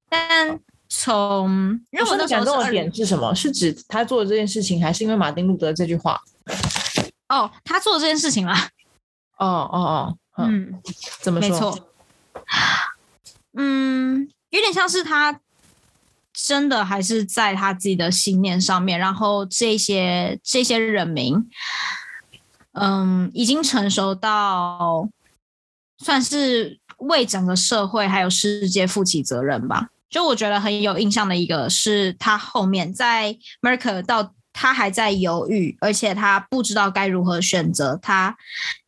[0.08, 3.34] 但从因为我那时我说你感动的点是什么？
[3.34, 6.22] 是指他做的这件事情，还是因为马丁路德这句话？
[7.30, 8.70] 哦，他做这件事情啦，
[9.38, 10.82] 哦哦哦，嗯，嗯，
[11.22, 11.50] 怎么说？
[11.50, 11.90] 没错，
[13.54, 15.40] 嗯，有点像是他
[16.50, 21.48] 真的还是在他自己的信念上面，然后这些这些人民，
[22.72, 25.08] 嗯，已经成熟到
[26.00, 29.90] 算是为整个社会还有世界负起责任吧。
[30.10, 38.36] 就我觉得很有印象的一个是，他后面在 m e r k e 到他还在犹豫，而且他不知道该如何选择，他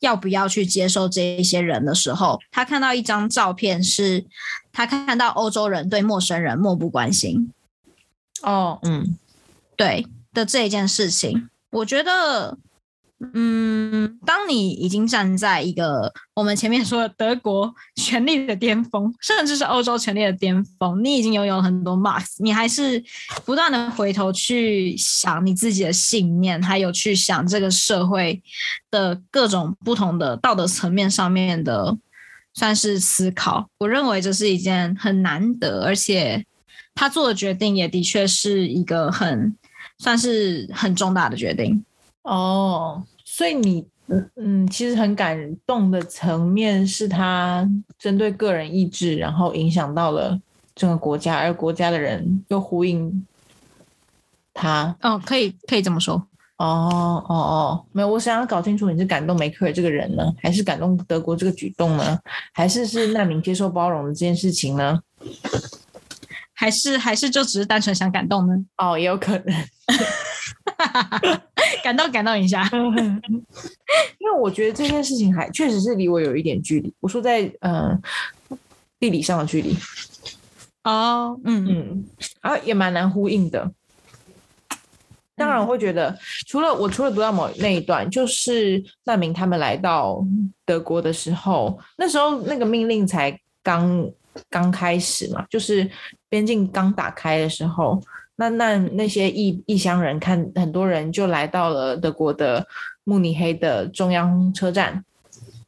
[0.02, 4.26] 要不要去接受这一些人的时候，他看到一张照片是，
[4.74, 7.54] 他看到欧洲人对陌生人漠不关心，
[8.42, 9.18] 哦，嗯，
[9.78, 12.58] 对的这一件事情，我觉得，
[13.34, 23.04] 嗯，当你已经站在一个我们前面说的德国 权力的巅峰，甚至是欧洲权力的巅峰，你已经拥有很多 marks，你还是
[23.46, 28.42] 不断的回头去想你自己的信念，还有去想这个社会
[28.90, 31.96] 的各种不同的道德层面上面的，
[32.54, 33.70] 算是思考。
[33.78, 36.44] 我认为这是一件很难得，而且
[36.96, 39.56] 他做的决定也的确是一个很
[40.00, 41.86] 算是很重大的决定。
[42.24, 47.66] 哦，所以你嗯嗯，其实很感动的层面是他
[47.98, 50.38] 针对个人意志，然后影响到了
[50.76, 53.26] 整个国家，而国家的人又呼应
[54.54, 54.94] 他。
[55.02, 56.16] 哦，可以可以这么说。
[56.58, 62.20] 哦哦哦，没有，我想要搞清楚你是感动梅克尔这个人呢，还是感动德国这个举动呢，
[62.52, 65.00] 还是是难民接受包容的这件事情呢？
[66.54, 68.54] 还是还是就只是单纯想感动呢？
[68.78, 69.56] 哦，也有可能。
[71.84, 72.68] 感动感动一下。
[74.20, 76.94] 因为我觉得这件事情还确实是离我有一点距离。
[77.00, 77.98] 我说在呃
[79.00, 79.76] 地理上的距离，
[80.84, 82.06] 哦，嗯嗯，
[82.42, 83.72] 啊也蛮难呼应的。
[85.36, 86.16] 当然，我会觉得，
[86.46, 90.24] 除了我除了读到某那一段，就是难民他们来到
[90.66, 94.08] 德国的时候，那时候那个命令才刚
[94.50, 95.90] 刚开始嘛，就是
[96.30, 98.00] 边境刚打开的时候，
[98.42, 102.66] 那那那些异异乡人看很多人就来到了德国的
[103.04, 105.04] 慕尼黑的中央车站。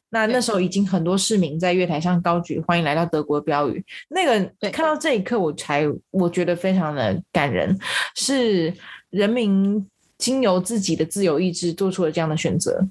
[0.10, 3.84] 那那时候已经很多市民在月台上高举“欢迎来到德国”标语。
[4.10, 7.78] 那个对看到这一刻，我才我觉得非常的感人，
[8.16, 8.74] 是
[9.12, 9.86] 人民
[10.18, 12.84] 经由自己的自由意志做出了这样的选择。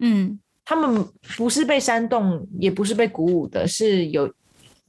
[0.00, 1.06] 嗯，他们
[1.36, 4.30] 不是被煽动，也不是被鼓舞的，是有，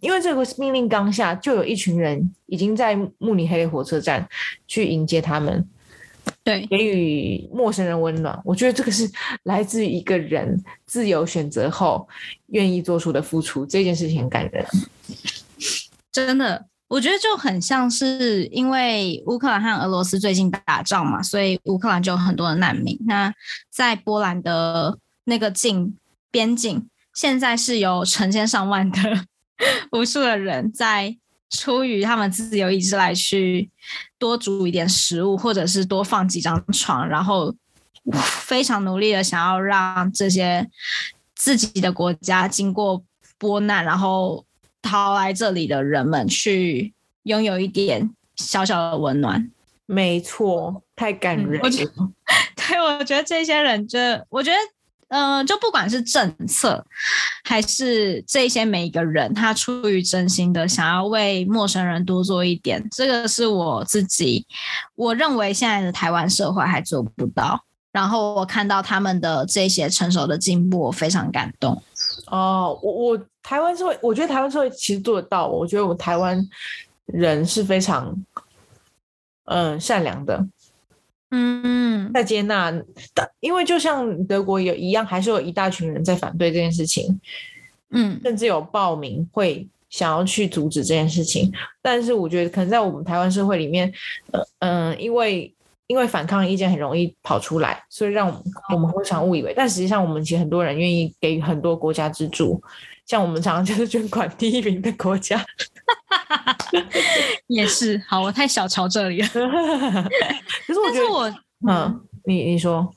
[0.05, 4.23] 因为这个命令刚下，就有一群人已经在慕尼黑的火车站
[4.67, 5.67] 去迎接他们，
[6.43, 8.39] 对，给予陌生人温暖。
[8.45, 9.09] 我觉得这个是
[9.45, 12.07] 来自于一个人自由选择后
[12.49, 14.63] 愿意做出的付出，这件事情很感人。
[16.11, 22.95] 真的，我觉得就很像是因为乌克兰和俄罗斯最近打仗嘛，所以乌克兰就有很多的难民。
[23.07, 23.33] 那
[23.71, 25.97] 在波兰的那个境
[26.29, 29.25] 边境，现在是有成千上万的
[29.91, 31.15] 无数的人在
[31.49, 33.69] 出于他们自由意志来去
[34.17, 37.55] 多煮一点食物，或者是多放几张床，然后
[38.13, 40.67] 非常努力的想要让这些
[41.35, 43.03] 自己的国家经过
[43.37, 44.45] 波难，然后
[44.81, 46.93] 逃来这里的人们去
[47.23, 49.49] 拥有一点小小的温暖。
[49.85, 51.91] 没错，太感人嗯我觉了。
[52.57, 53.99] 对，我觉得这些人就，
[54.29, 54.57] 我觉得，
[55.09, 56.83] 呃，就不管是政策，
[57.43, 64.45] 还是这些每一个人，他出于真心的想要为陌生人多做一点，这个是我自己，
[64.95, 67.63] 我认为现在的台湾社会还做不到。
[67.91, 71.81] 然后我看到他们的这些成熟的进步，我非常感动。
[72.27, 75.47] 哦，我我台湾社会，我觉得台湾社会其实做得到。
[75.47, 76.45] 我觉得我们台湾
[77.05, 78.13] 人是非常
[79.45, 80.45] 嗯善良的，
[81.31, 82.71] 嗯，在接纳
[83.13, 87.19] 但，因为就像德国有一样，还是有一大群人在反对这件事情，
[87.89, 91.51] 嗯，甚至有报名会想要去阻止这件事情。
[91.81, 93.91] 但是我觉得，可能在我们台湾社会里面，
[94.31, 95.51] 呃嗯、因为
[95.87, 98.27] 因为反抗意见很容易跑出来，所以让
[98.71, 102.61] 我们会常误以为，但实际上我们其实很多人愿意给予很多国家资助，
[103.05, 105.43] 像我们常常就是捐款第一名的国家。
[107.47, 108.01] 也是。
[108.07, 109.27] 好，我太小瞧这里了。
[110.67, 111.33] 可是我觉得，我
[111.67, 112.93] 嗯，你你说，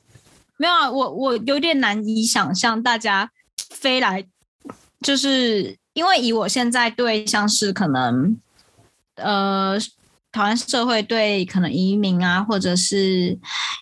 [0.57, 3.31] 没有啊，我我有点难以想象大家
[3.69, 4.25] 飞来，
[5.01, 8.37] 就是因为以我现在对像是可能
[9.15, 9.77] 呃
[10.31, 13.37] 台湾社会对可能移民啊，或者是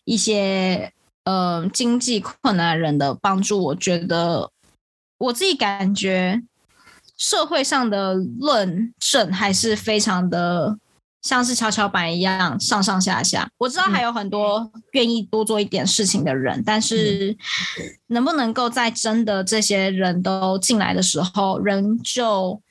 [0.05, 0.91] 一些
[1.23, 4.51] 呃经济困难的人的帮助，我觉得
[5.17, 6.41] 我自己感觉
[7.17, 10.77] 社会上的论证还是非常的
[11.23, 13.49] 像是跷跷板一样上上下下。
[13.57, 17.35] 我知道还有很多愿意多做一点事情的人，但是
[18.07, 22.61] 能不能够在真的这些人都进来的时候，仍旧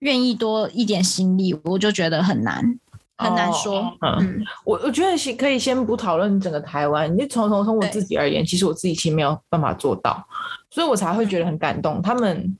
[0.00, 2.78] 愿意多一点心力，我就觉得很难。
[3.16, 10.26] 很难说，嗯嗯我我觉得先可以先不讨论整个台湾，你从从从我自己而言，其实我自己其实没有办法做到，
[10.68, 12.58] 所以我才会觉得很感动，他们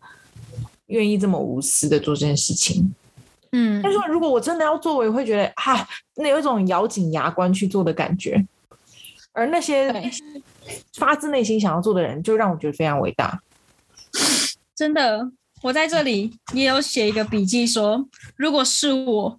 [0.94, 2.94] 愿意这么无私的做这件事情。
[3.50, 5.86] 嗯但是如果我真的要做，我也会觉得哈，
[6.16, 8.44] 那有一种咬紧牙关去做的感觉，
[9.32, 9.92] 而那些
[10.94, 13.40] 发自内心想要做的人，就让我觉得非常伟大。
[14.74, 15.30] 真的，
[15.62, 18.04] 我在这里也有写一个笔记说，
[18.36, 19.38] 如果是我，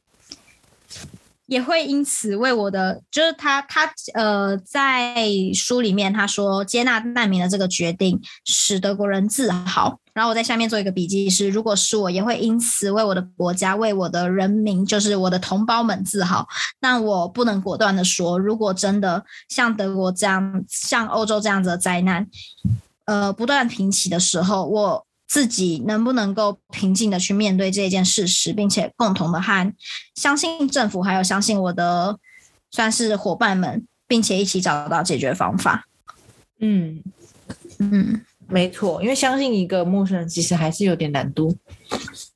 [1.47, 9.99] 也会因此为我的，就是他他呃，在书里面他说，接纳难民的这个决定使德国人自豪。
[10.13, 16.47] 然后我在下面做一个笔记是，如果是我，也会因此为我的国家、为我的人民，就是我的同胞们自豪。
[16.79, 22.25] 但我不能果断的说，如果真的像德国这样、像欧洲这样子的灾难，
[23.03, 29.73] 呃，不断平息的时候，我自己能不能够平静的去面对这件事实，并且共同的和
[30.15, 32.17] 相信政府，还有相信我的
[32.71, 35.88] 算是伙伴们，并且一起找到解决方法。
[36.59, 37.01] 嗯，
[37.80, 41.57] 嗯，没错，因为相信一个陌生人，其实还是有点难度。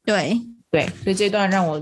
[0.03, 1.81] 对，对，所以这段让我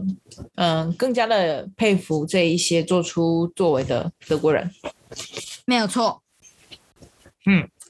[0.55, 4.69] 嗯更加的佩服这一些做出作为的德国人。
[5.65, 6.21] 没有错。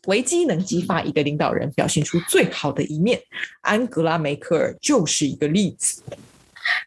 [0.07, 3.21] 危机能激发一个领导人表现出最好的一面，
[3.61, 6.01] 安格拉梅克尔就是一个例子。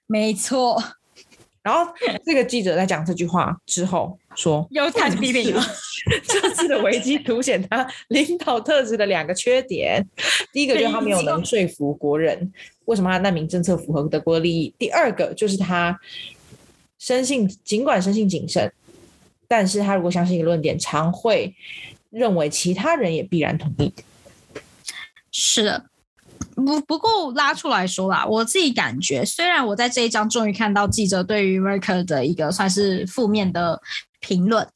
[0.07, 0.83] 没错，
[1.63, 1.93] 然后
[2.25, 5.63] 这个记者在讲这句话之后说，又开始批评了。
[6.27, 10.03] 这次的危机凸显他领导特质的两个缺点：
[10.51, 12.51] 第一个就是他没有能说服国人
[12.87, 15.99] 为什么他的难民政策符合德国的利益；第二个就是他
[16.99, 18.73] 生性尽管生性谨慎，
[19.47, 21.55] 但是他如果相信一个论点，常会
[22.11, 23.95] 认为其他人也必然同意。
[25.33, 25.87] 是的，
[26.55, 33.81] 不不过拉出来说啦，我自己感觉，虽然我在这一章终于看到记者对于 Merkel 的一个算是负面的
[34.19, 34.67] 评论，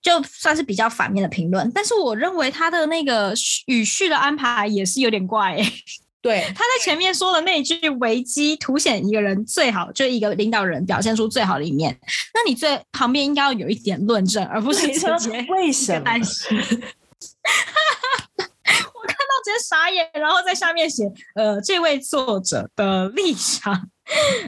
[0.00, 3.34] 就算是比较反面的评论，但是我认为他的那个
[3.66, 5.58] 语序的安排也是有点怪、
[6.26, 11.96] 对，他在前面说的那一句“危机凸显一个人最好”，就一个领导人表现出最好的一面，
[12.34, 16.10] 那你最旁边应该要有一点论证，而不是直接为什么？
[18.66, 21.04] 我看到直接傻眼，然后在下面写
[21.36, 23.88] 呃，这位作者的立场，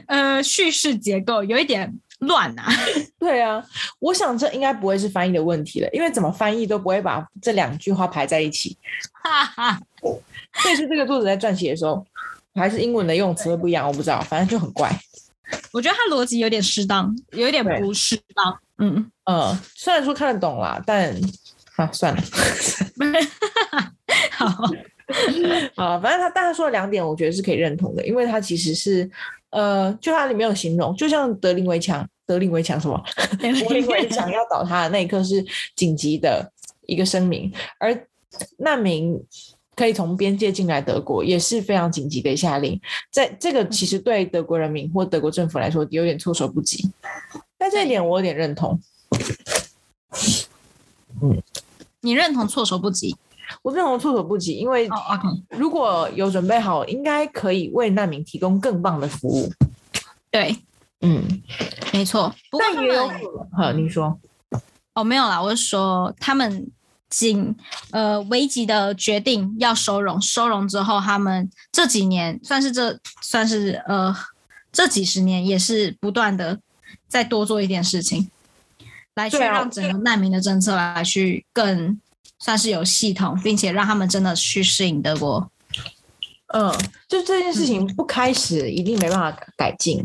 [0.07, 2.67] 呃，叙事结构有一点乱啊。
[3.17, 3.63] 对啊，
[3.99, 8.77] 我想这应该不会是翻译的问题了，因为怎么翻译都不会把这两句话排在一起。
[9.23, 9.79] 哈哈，
[10.61, 12.05] 所以是这个作者在撰写的时候，
[12.55, 14.89] 还是英文的用词会不一样，我不知道，反正就很怪。
[15.73, 18.59] 我觉得他逻辑有点适当，有一点不适当。
[18.77, 21.13] 嗯，嗯，虽然说看得懂啦，但
[21.75, 22.21] 啊算了，
[24.31, 24.45] 好，
[25.75, 29.09] 啊，反正他但他说的两点，我觉得是可以认同的，因为他其实是
[29.49, 33.01] 呃，就他里面有形容，就像德林围墙，德林围墙什么，
[33.39, 35.43] 柏林围墙要倒塌的那一刻是
[35.75, 36.51] 紧急的
[36.85, 38.07] 一个声明，而
[38.59, 39.19] 难民
[39.79, 42.77] 可以从边界进来德国也是非常紧急的下令，
[43.09, 46.91] 在这个其实对德国人民或德国政府来说有点措手不及，
[47.57, 48.77] 但这一点我有点认同。
[51.21, 51.41] 嗯。
[52.01, 53.15] 你认同措手不及？
[53.61, 54.89] 我认同措手不及，因为
[55.49, 59.49] 如果有准备好，应该可以为难民提供更棒的服务。
[60.29, 60.55] 对，
[61.01, 61.23] 嗯，
[61.93, 62.33] 没错。
[62.51, 64.17] 不过他但也有们可能，哈，你说，
[64.93, 66.69] 哦，没有啦，我是说他们
[67.09, 67.55] 仅
[67.91, 74.15] 呃危急的决定要收容，收容之后，他们这几年算是这算是呃
[74.71, 76.59] 这几十年也是不断的
[77.07, 78.29] 再多做一点事情，
[79.15, 81.99] 来去让整个难民的政策来去更
[82.39, 85.51] 算是有系统，并且让他们真的去适应德国。
[86.53, 86.71] 嗯，
[87.07, 90.03] 就这件事情不开始一定没办法改进，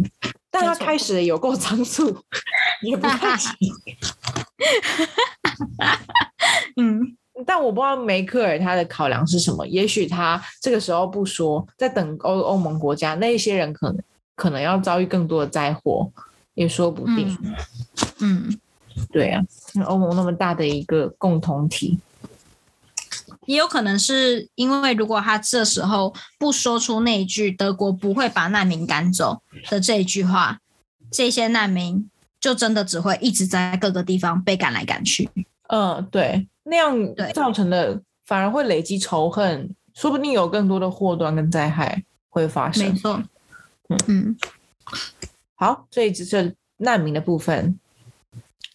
[0.55, 2.16] 但他开始的有够仓促，
[2.82, 3.50] 也不太行。
[6.76, 14.00] 嗯，但我不知道梅克尔他的考量是什么，也许他这个时候不说，在等欧欧盟国家那一些人可能
[14.36, 16.09] 可能要遭遇更多的灾祸，
[16.55, 17.36] 也说不定。
[18.20, 18.57] 嗯，
[19.11, 19.42] 对啊，
[19.86, 21.98] 欧盟那么大的一个共同体，
[23.47, 30.59] 也有可能是因为如果他这时候不说出那一句“德国不会把难民赶走”的这一句话，
[31.11, 32.09] 这些难民
[32.40, 35.28] 就真的只会一直在各个地方被赶来赶去。
[35.68, 36.97] 嗯，对，那样
[37.32, 42.99] 造成的反而会累积仇恨，说不定有更多的祸端跟灾害会发生没生。
[42.99, 43.22] 错
[43.88, 44.36] 嗯，嗯，
[45.55, 47.78] 好，所以这是难民的部分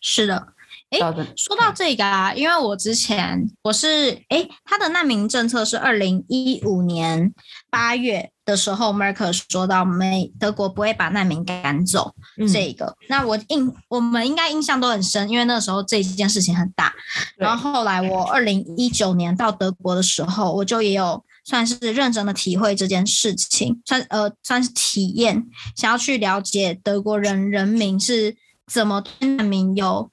[0.02, 0.54] 是的。
[0.92, 1.26] 诶到这。
[1.36, 7.34] 说到这个啊，因为我之前我是哎，他的难民政策是二零一五年
[7.70, 12.96] 八月的时候，Merkel 说到美德国不会把难民赶走嗯这个。
[13.08, 16.94] 那我印我们应该印象都很深，因为那时候这件事情很大。
[17.38, 28.36] 然后后来我二零一九年到德国的时候，我就也有算是认真的体会这件事情，算呃算是体验，想要去了解德国人人民是
[28.66, 30.10] 怎么对难民有，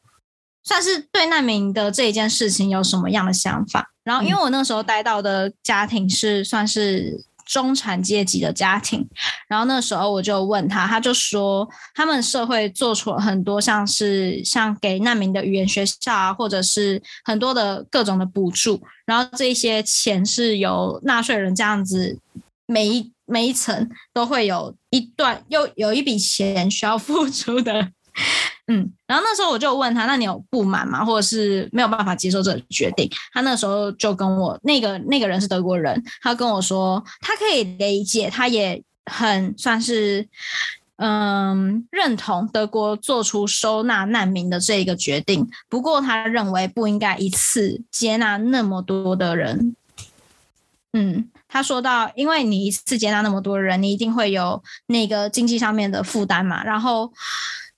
[0.66, 3.90] 算是对难民的这一件事情有什么样的想法。
[4.04, 7.24] 然后因为我那时候待到的家庭是算是。
[7.48, 9.08] 中产阶级的家庭，
[9.46, 11.64] 然后那时候我就问他，他就说
[11.94, 22.18] 他们社会做出了很多像是像给难民的语言学校啊，或者是很多的各种的补助，然后这一些钱是由纳税人这样子
[22.66, 27.92] 每一每一层都会有一段又有一笔钱需要付出的。
[28.68, 31.04] 嗯，然后那时候我就问他，那你有不满吗？
[31.04, 33.08] 或者是没有办法接受这个决定？
[33.32, 40.26] 他那时候就跟我那个那个人是德国人，他跟我说他可以理解，他也很算是
[40.96, 49.76] 嗯认同德国做出收纳难民的这一个决定，不过他认为不应该一次接纳那么多的人。
[50.92, 56.64] 嗯，他说到，因为你一次接纳那么多人，你一定会有那个经济上面的负担嘛。
[56.64, 57.12] 然后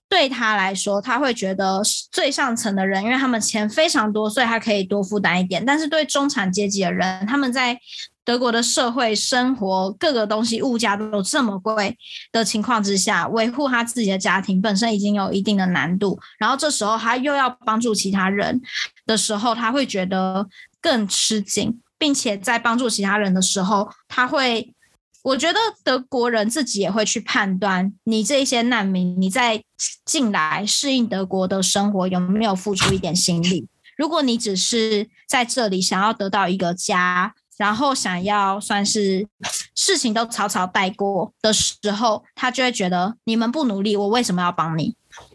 [0.08, 5.64] 对他来说，他会觉得最上层的人，因为他们钱非常多，所以他可以多负担一点。
[5.64, 7.78] 但是对中产阶级的人，他们在
[8.24, 11.96] 德国的社会生活，各个东西物价都有这么贵
[12.32, 18.60] 的情况之下，维护他自己的家庭本身已经有一定的难度，然后这时候他又要帮助其他人
[19.06, 20.46] 的时候，他会觉得
[20.80, 21.80] 更吃紧。
[22.00, 24.72] 并且在帮助其他人的时候，他会，
[25.28, 29.62] 我觉得德国人自己也会去判断，你这些难民，你在
[30.06, 33.68] 进来适应德国的生活有没有付出一点心力。
[33.98, 39.28] 如果你只是在这里想要得到一个家，然后想要算是
[39.74, 44.94] 事情都草草带过的时候，他就会觉得你们不努力，我为什么要帮你？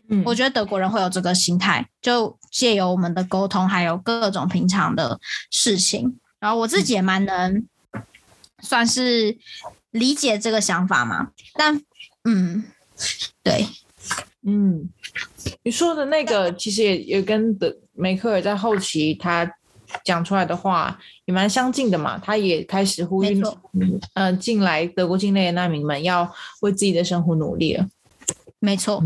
[0.10, 5.20] 嗯我觉得德国人会有这个心态，就借由我们的沟通，还有各种平常的
[5.52, 7.64] 事情，然后我自己也蛮能
[8.62, 9.38] 算是
[9.94, 11.32] 理解这个想法吗。
[11.56, 11.82] 但
[12.26, 12.64] 嗯，
[13.42, 13.66] 对，
[14.46, 14.90] 嗯，
[15.64, 19.50] 你说的那个其实也也跟德梅克尔在后期他
[20.04, 23.58] 讲出来的话也蛮相近的嘛，他也开始呼吁没错，
[24.14, 26.30] 呃，进来德国境内的难民们要
[26.62, 27.88] 为自己的生活努力了。
[28.60, 29.04] 没错。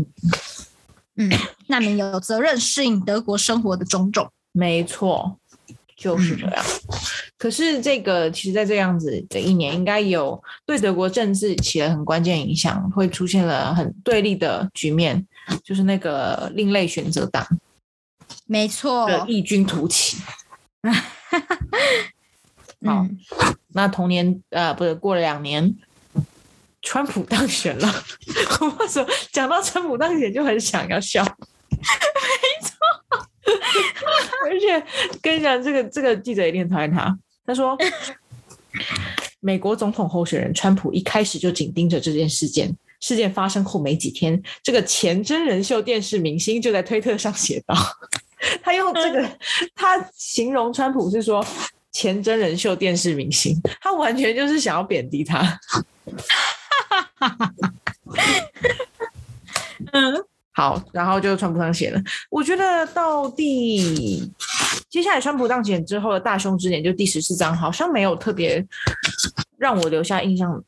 [1.16, 1.30] 嗯，
[1.66, 4.30] 难民有责任适应德国生活的种种。
[4.52, 5.38] 没错，
[5.98, 6.64] 就是这样。
[7.36, 15.26] 可是这个其实，在这样子的一年，应该有对德国政治起了很关键影响，会出现了很对立的局面，
[15.62, 17.46] 就是那个另类选择党
[18.46, 20.16] 没错，异军突起。
[22.86, 23.18] 好嗯，
[23.74, 25.76] 那同年呃，不是过了两年，
[26.80, 28.04] 川普当选了。
[28.60, 31.24] 我为什么讲到川普当选就很想要笑？
[31.70, 31.78] 没
[32.62, 32.77] 错，
[34.46, 34.84] 而且
[35.22, 37.16] 跟你讲，这个这个记者一定讨厌他。
[37.46, 37.76] 他说，
[39.40, 42.76] 美国总统候选人川普一开始就紧盯着这件事件。
[43.00, 47.72] 事件发生后没几天，这个前真人秀电视明星就在推特上写道，
[48.60, 49.38] 他用这个
[49.76, 51.46] 他形容川普是说
[51.92, 55.60] 前真人秀电视明星，他完全就是想要贬低他。
[59.92, 60.24] 嗯，
[60.58, 62.02] 好，然后就川普当选了。
[62.30, 64.28] 我觉得到第
[64.90, 68.66] 接下来川普当选之后的大凶之年，就第十四章，好像没有特别
[69.56, 70.60] 让我留下印象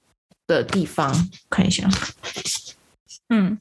[0.47, 1.13] 的地方。
[1.49, 1.89] 看一下，
[3.31, 3.59] 嗯，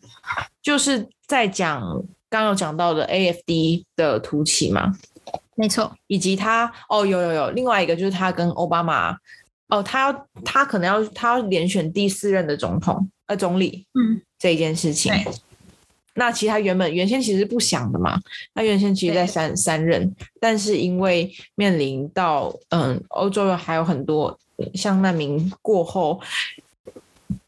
[0.62, 1.82] 就是在讲
[2.30, 4.94] 刚刚有讲到的 AFD 的突起嘛，
[5.56, 9.18] 没错，以及他哦，有有有，另外一个就是他跟奥巴马
[9.70, 15.12] 哦，他要他可能要他要连选第四任的总统呃总理嗯，这一件事情。
[16.14, 18.20] 对那其实他原本原先其实不想的嘛，
[18.54, 24.38] 他原先其实在三三任，但是因为面临到嗯欧洲还有很多
[24.74, 26.20] 像难民过后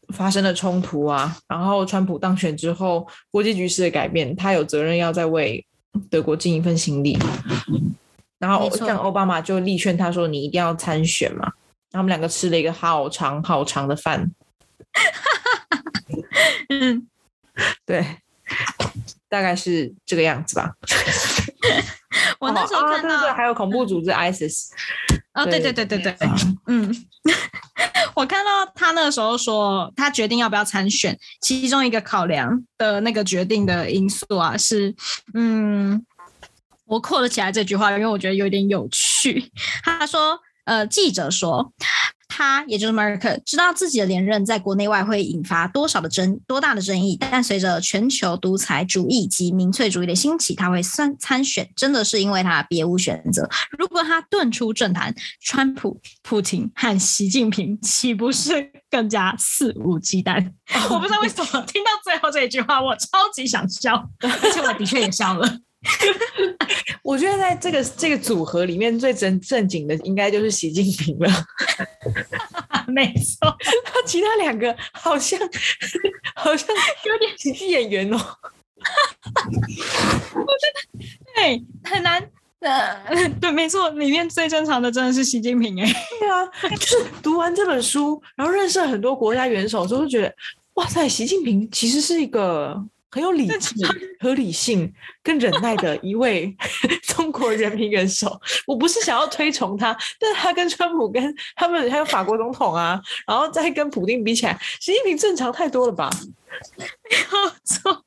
[0.08, 5.64] 发生的冲突啊，然后川普当选之后，国际局势的改变，他有责任要再为
[6.10, 7.18] 德国尽一份心力。
[8.38, 11.52] 然后像奥巴马就力劝他说：“你一定要参选嘛。”
[11.92, 14.32] 他们两个吃了一个好长好长的饭，
[16.70, 17.06] 嗯，
[17.86, 18.04] 对，
[19.28, 20.72] 大概是这个样子吧。
[22.38, 24.68] 我那时候看到，啊对对对，还有恐怖组织 ISIS，
[25.34, 26.16] 哦，对对对对对，
[26.66, 26.94] 嗯，
[28.14, 34.94] 我看到他那个时候说，他决定要不要参选，其中一个考量的那个决定的因素啊，是，
[35.34, 36.04] 嗯，
[36.84, 39.50] 我扣了起来这句话，因为我觉得有点有趣。
[39.82, 41.72] 他说，呃，记者说。
[42.34, 53.46] 他也就是 Merkel 知道自己的连任在国内外会引发多少的争多大的争议，但随着全球独裁主义及民粹主义的兴起，他会参参选，真的是因为他别无选择。
[53.78, 60.50] 如果他遁出政坛，川普、普京和习近平岂不是更加肆无忌惮？
[60.88, 65.58] 我不知道为什么听到最后这一句话，我超级想笑， 而且我的确也笑了。
[67.02, 71.28] 我觉得在这个这个组合里面最正正经的应该就是习近平了，
[72.86, 73.56] 没错，
[74.06, 75.38] 其他两个好像
[76.36, 76.68] 好像
[77.04, 78.16] 有点喜剧演员哦。
[80.34, 81.04] 我觉得
[81.34, 82.30] 对，很难。
[82.60, 82.96] 呃，
[83.40, 85.92] 对，没错，里面最正常的真的是习近平哎。
[86.20, 90.32] 对啊，就是读完这本书，然后认识很多国家元首之后，就觉得
[90.74, 92.80] 哇塞，习近平其实是一个
[93.12, 93.74] 很有理智、
[94.18, 94.90] 和理性
[95.22, 96.56] 跟忍耐的一位
[97.06, 98.40] 中国人民元首。
[98.66, 106.08] 我不是想要推崇他，但是他跟川普、跟他们还有法国总统啊，然后再跟普丁比起来，习近平正常太多了吧？
[106.78, 106.86] 没
[107.18, 108.02] 有错，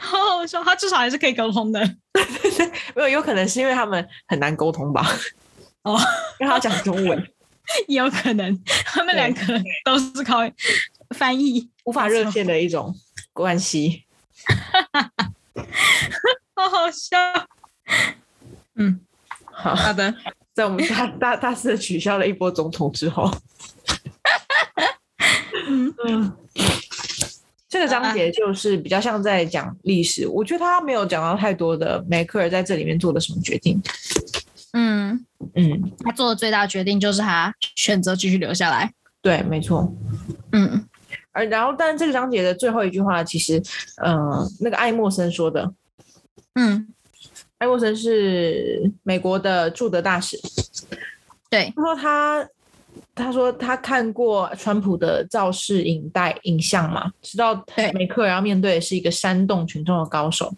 [0.00, 1.80] 好好笑，他至少还是可以沟通的。
[2.94, 5.06] 没有，有可能是因为他们很难沟通吧？
[5.82, 5.96] 哦，
[6.40, 7.28] 因为他讲中文，
[7.86, 10.38] 也有可能他们两个都是靠
[11.14, 12.94] 翻译，无法热线的一种
[13.32, 14.04] 关系。
[16.54, 17.16] 好好笑。
[18.74, 19.00] 嗯，
[19.44, 20.14] 好，好的，
[20.54, 23.30] 在我们大大大肆的取消了一波总统之后，
[25.68, 26.32] 嗯嗯，
[27.68, 33.80] 这个章节就是比较像在讲历史，我觉得他没有讲到太多的梅克尔在这里面做的什么决定。
[34.72, 38.92] 嗯，嗯，他做的最大决定就是他选择继续留下来。
[39.22, 39.92] 对，没错。
[40.52, 40.84] 嗯
[41.38, 43.62] 而然后，但这个章节的最后一句话，其实，
[43.98, 45.72] 呃，那个艾默森说的，
[46.54, 46.88] 嗯。
[47.58, 50.40] 艾默森是美国的驻德大使，
[51.50, 52.48] 对，他说他
[53.16, 57.90] 他说他看过川普的造势影带影像嘛，知道对。
[57.90, 60.54] 梅克尔要面对的是一个煽动群众的高手，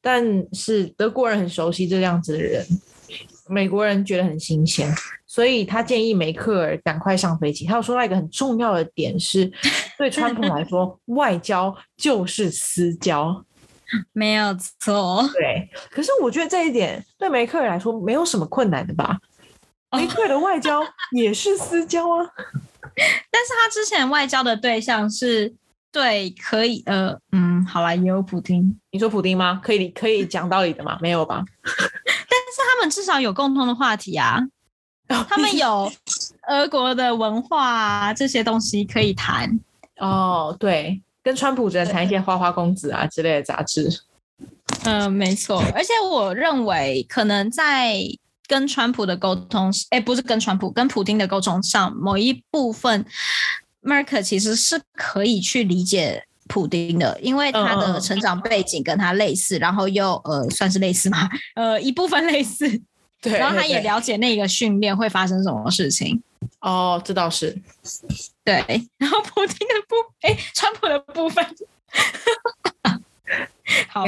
[0.00, 2.66] 但是德国人很熟悉这样子的人，
[3.50, 4.90] 美国人觉得很新鲜，
[5.32, 7.64] 所以他建议梅克尔赶快上飞机。
[7.64, 9.50] 他有说到一个很重要的点是，
[9.96, 13.42] 对川普来说，外交就是私交。
[14.12, 15.26] 没有错。
[15.32, 19.18] 对，可是我觉得这一点对梅克尔来说没有什么困难的吧？
[19.92, 22.26] 梅克尔的外交也是私交啊。
[23.30, 25.54] 但是他之前外交的对象是
[25.90, 29.58] 对可以呃嗯，好啦，也有普丁，你说普丁吗？
[29.64, 30.98] 可以可以讲道理的吗？
[31.00, 31.42] 没有吧？
[31.64, 34.38] 但是他们至少有共同的话题啊，
[35.28, 35.90] 他们有
[36.48, 39.58] 俄国的文化啊这些东西可以谈。
[39.98, 44.02] 哦，对，跟川普只能谈一些花花公子啊之类的杂志。
[44.84, 45.62] 嗯、没错。
[45.74, 47.96] 而且我认为，可能在
[48.46, 53.04] 跟川普的沟通，哎，不是跟川普，跟普丁的沟通上，某一部分
[53.82, 56.24] ，Merk 其实是可以去理解。
[56.48, 62.68] 普丁的，因为他的成长背景跟他类似，然后又呃算是类似嘛，呃一部分类似，
[63.22, 66.20] 对，然后他也了解那个训练会发生什么事情。
[66.60, 67.56] 哦，这倒是。
[68.44, 68.56] 对，
[68.98, 71.46] 然后普京的部，哎，川普的部分，
[73.88, 74.04] 好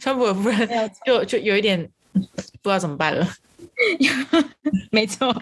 [0.00, 0.68] 川普的部分
[1.06, 3.26] 就就有一点不知道怎么办了。
[4.90, 5.34] 没错，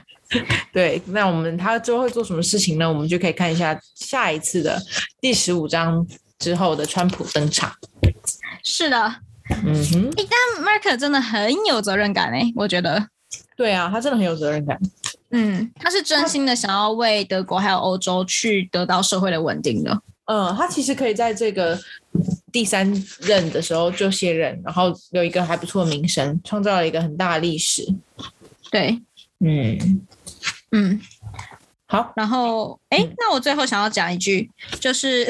[0.72, 2.86] 对，那我们他之后会做什么事情呢？
[2.88, 4.80] 我们就可以看一下下一次的
[5.20, 6.06] 第十五章
[6.38, 7.74] 之后的川普登场。
[8.62, 9.16] 是的，
[9.64, 13.08] 嗯哼，但 Mark 真的很有责任感哎，我觉得，
[13.56, 14.78] 对啊，他真的很有责任感。
[15.30, 20.02] 嗯，他是真心的想要为德国还有欧洲去得到社会的稳定的。
[20.26, 21.78] 嗯，他其实可以在这个
[22.52, 27.86] 第三任的时候就卸任，然后有一个还不错的名声，创造了一个很大的历史。
[28.70, 29.00] 对，
[29.40, 30.06] 嗯，
[30.70, 31.00] 嗯，
[31.86, 34.50] 好，然后，哎，那我最后想要讲一句，
[34.80, 35.26] 就是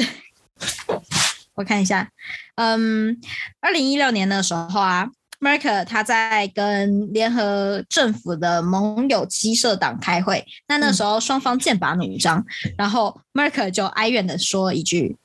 [1.55, 2.11] 我看一下，
[2.57, 3.19] 嗯，
[3.61, 5.09] 二零一六年的时候啊
[5.41, 12.45] ，Merkel 他在跟联合政府的盟友七社党开会，那那时候双方剑拔弩张，
[12.77, 15.17] 然后 Merkel 就哀怨的说一句。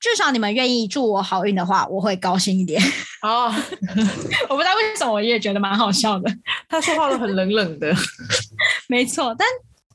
[0.00, 2.82] 至少你们愿意祝我好运的话，我会高兴一点。
[3.22, 3.46] 哦，
[4.50, 6.30] 我不知道为什么，我也觉得蛮好笑的。
[6.68, 7.94] 他说话都很冷冷的，
[8.88, 9.46] 没错，但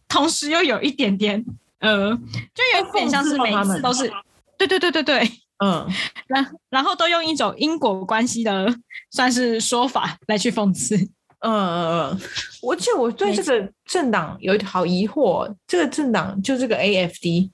[0.08, 1.44] 同时又有一点点，
[1.80, 2.10] 呃，
[2.56, 4.10] 就有点像是每次都是，
[4.58, 5.88] 对对对对对，嗯，
[6.28, 8.68] 然然后都用一种因果关系的
[9.12, 10.96] 算是说法来去讽刺。
[11.42, 12.22] 嗯嗯嗯，
[12.62, 17.50] 我记得我对这个政党有一好疑惑，这个政党就这个 AFD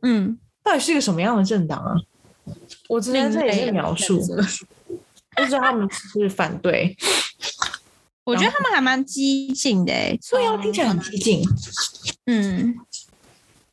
[0.00, 1.94] 嗯，到底是一个什么样的政党啊？
[2.88, 4.18] 我之前这也 是描述，
[5.36, 6.96] 就知道他们是反对，
[8.24, 11.42] 我觉得他们还蛮激进的、欸，所以要听起来很激进。
[12.24, 12.74] 嗯，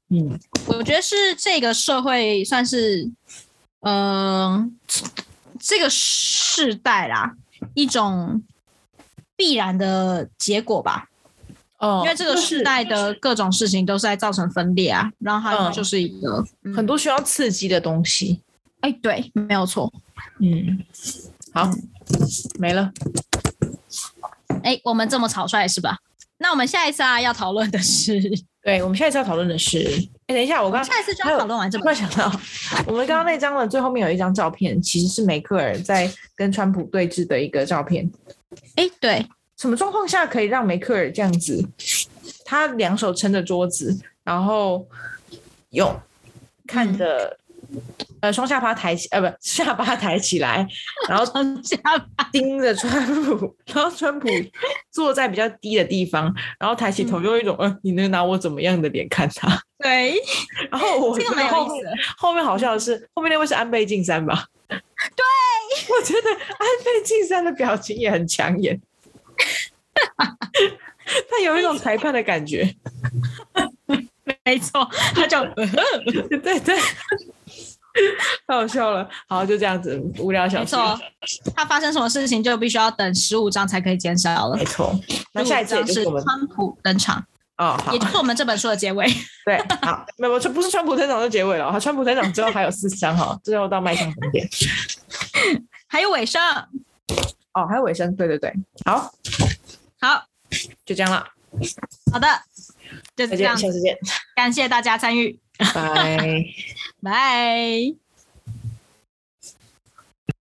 [0.10, 0.38] 嗯，
[0.68, 3.10] 我觉得是这个社会算是，
[3.82, 4.78] 嗯、
[5.60, 7.36] 这个世代啦，
[7.74, 8.44] 一种
[9.36, 11.10] 必然的结果吧。
[11.80, 18.42] 哦因为这个就是世代的各种事情都是在造成分裂啊，然后它嗯就是一个、嗯很多需要刺激的东西。
[18.80, 19.94] 哎，对，没有错。
[20.40, 20.84] 嗯，
[21.54, 21.70] 好，
[22.58, 22.92] 没了。
[24.64, 26.00] 哎，我们这么草率是吧？
[26.40, 28.20] 那我们下一次啊要讨论的是，
[28.64, 32.32] 对，我们下一次要讨论的是，哎，等一下，我刚下一次就要讨论完这突本然想到，
[32.86, 38.10] 我们刚刚那张的最后面有一张照片，其实是梅克尔在跟川普对峙的一个照片。
[38.76, 39.26] 哎，对，
[39.56, 41.66] 什么状况下可以让梅克尔这样子？
[42.44, 44.86] 他两手撑着桌子，然后
[45.70, 45.98] 用
[46.66, 47.38] 看着、
[48.22, 50.68] 呃双下巴抬起，呃不下巴抬起来，
[51.08, 51.26] 然后
[51.64, 54.28] 下巴盯着川普，然后川普
[54.92, 60.14] 坐在比较低的地方，然后抬起头，用一种“呃，你能拿我怎么样的脸看他对，”。
[60.72, 61.88] 然后我这个觉得后面蛮有意思。
[62.18, 64.46] 后面好笑的是，后面那位是安倍晋三吧？
[64.68, 64.78] 对，
[65.96, 68.80] 我觉得安倍晋三的表情也很抢眼，
[70.18, 72.76] 他有一种裁判的感觉。
[74.44, 76.78] 没错，他就对对，
[78.48, 79.08] 太好笑了。
[79.28, 80.76] 好，就这样子无聊小事。
[80.76, 81.00] 没错，
[81.56, 84.66] 他发生什么事情就必须要等十五章才可以减少了没。
[84.66, 84.98] 错。
[85.34, 87.24] 那下一次也就是川普登场，
[87.58, 89.08] 哦，好也，就是我们这本书的结尾。
[89.46, 94.48] 对，好，没有，这不是川普登场就结尾了，他川普登场之后还有四章哈，最后到迈向终点。
[95.88, 96.42] 还有尾声，
[97.54, 98.54] 哦，还有尾声，对对对，
[98.86, 99.12] 好，
[100.02, 100.24] 好
[100.86, 101.26] 就这样了，
[102.12, 102.28] 好的，
[103.16, 103.70] 就是，这样下。
[103.70, 103.98] 次见，
[104.36, 106.46] 感谢大家参与，拜。
[107.02, 108.07] 拜。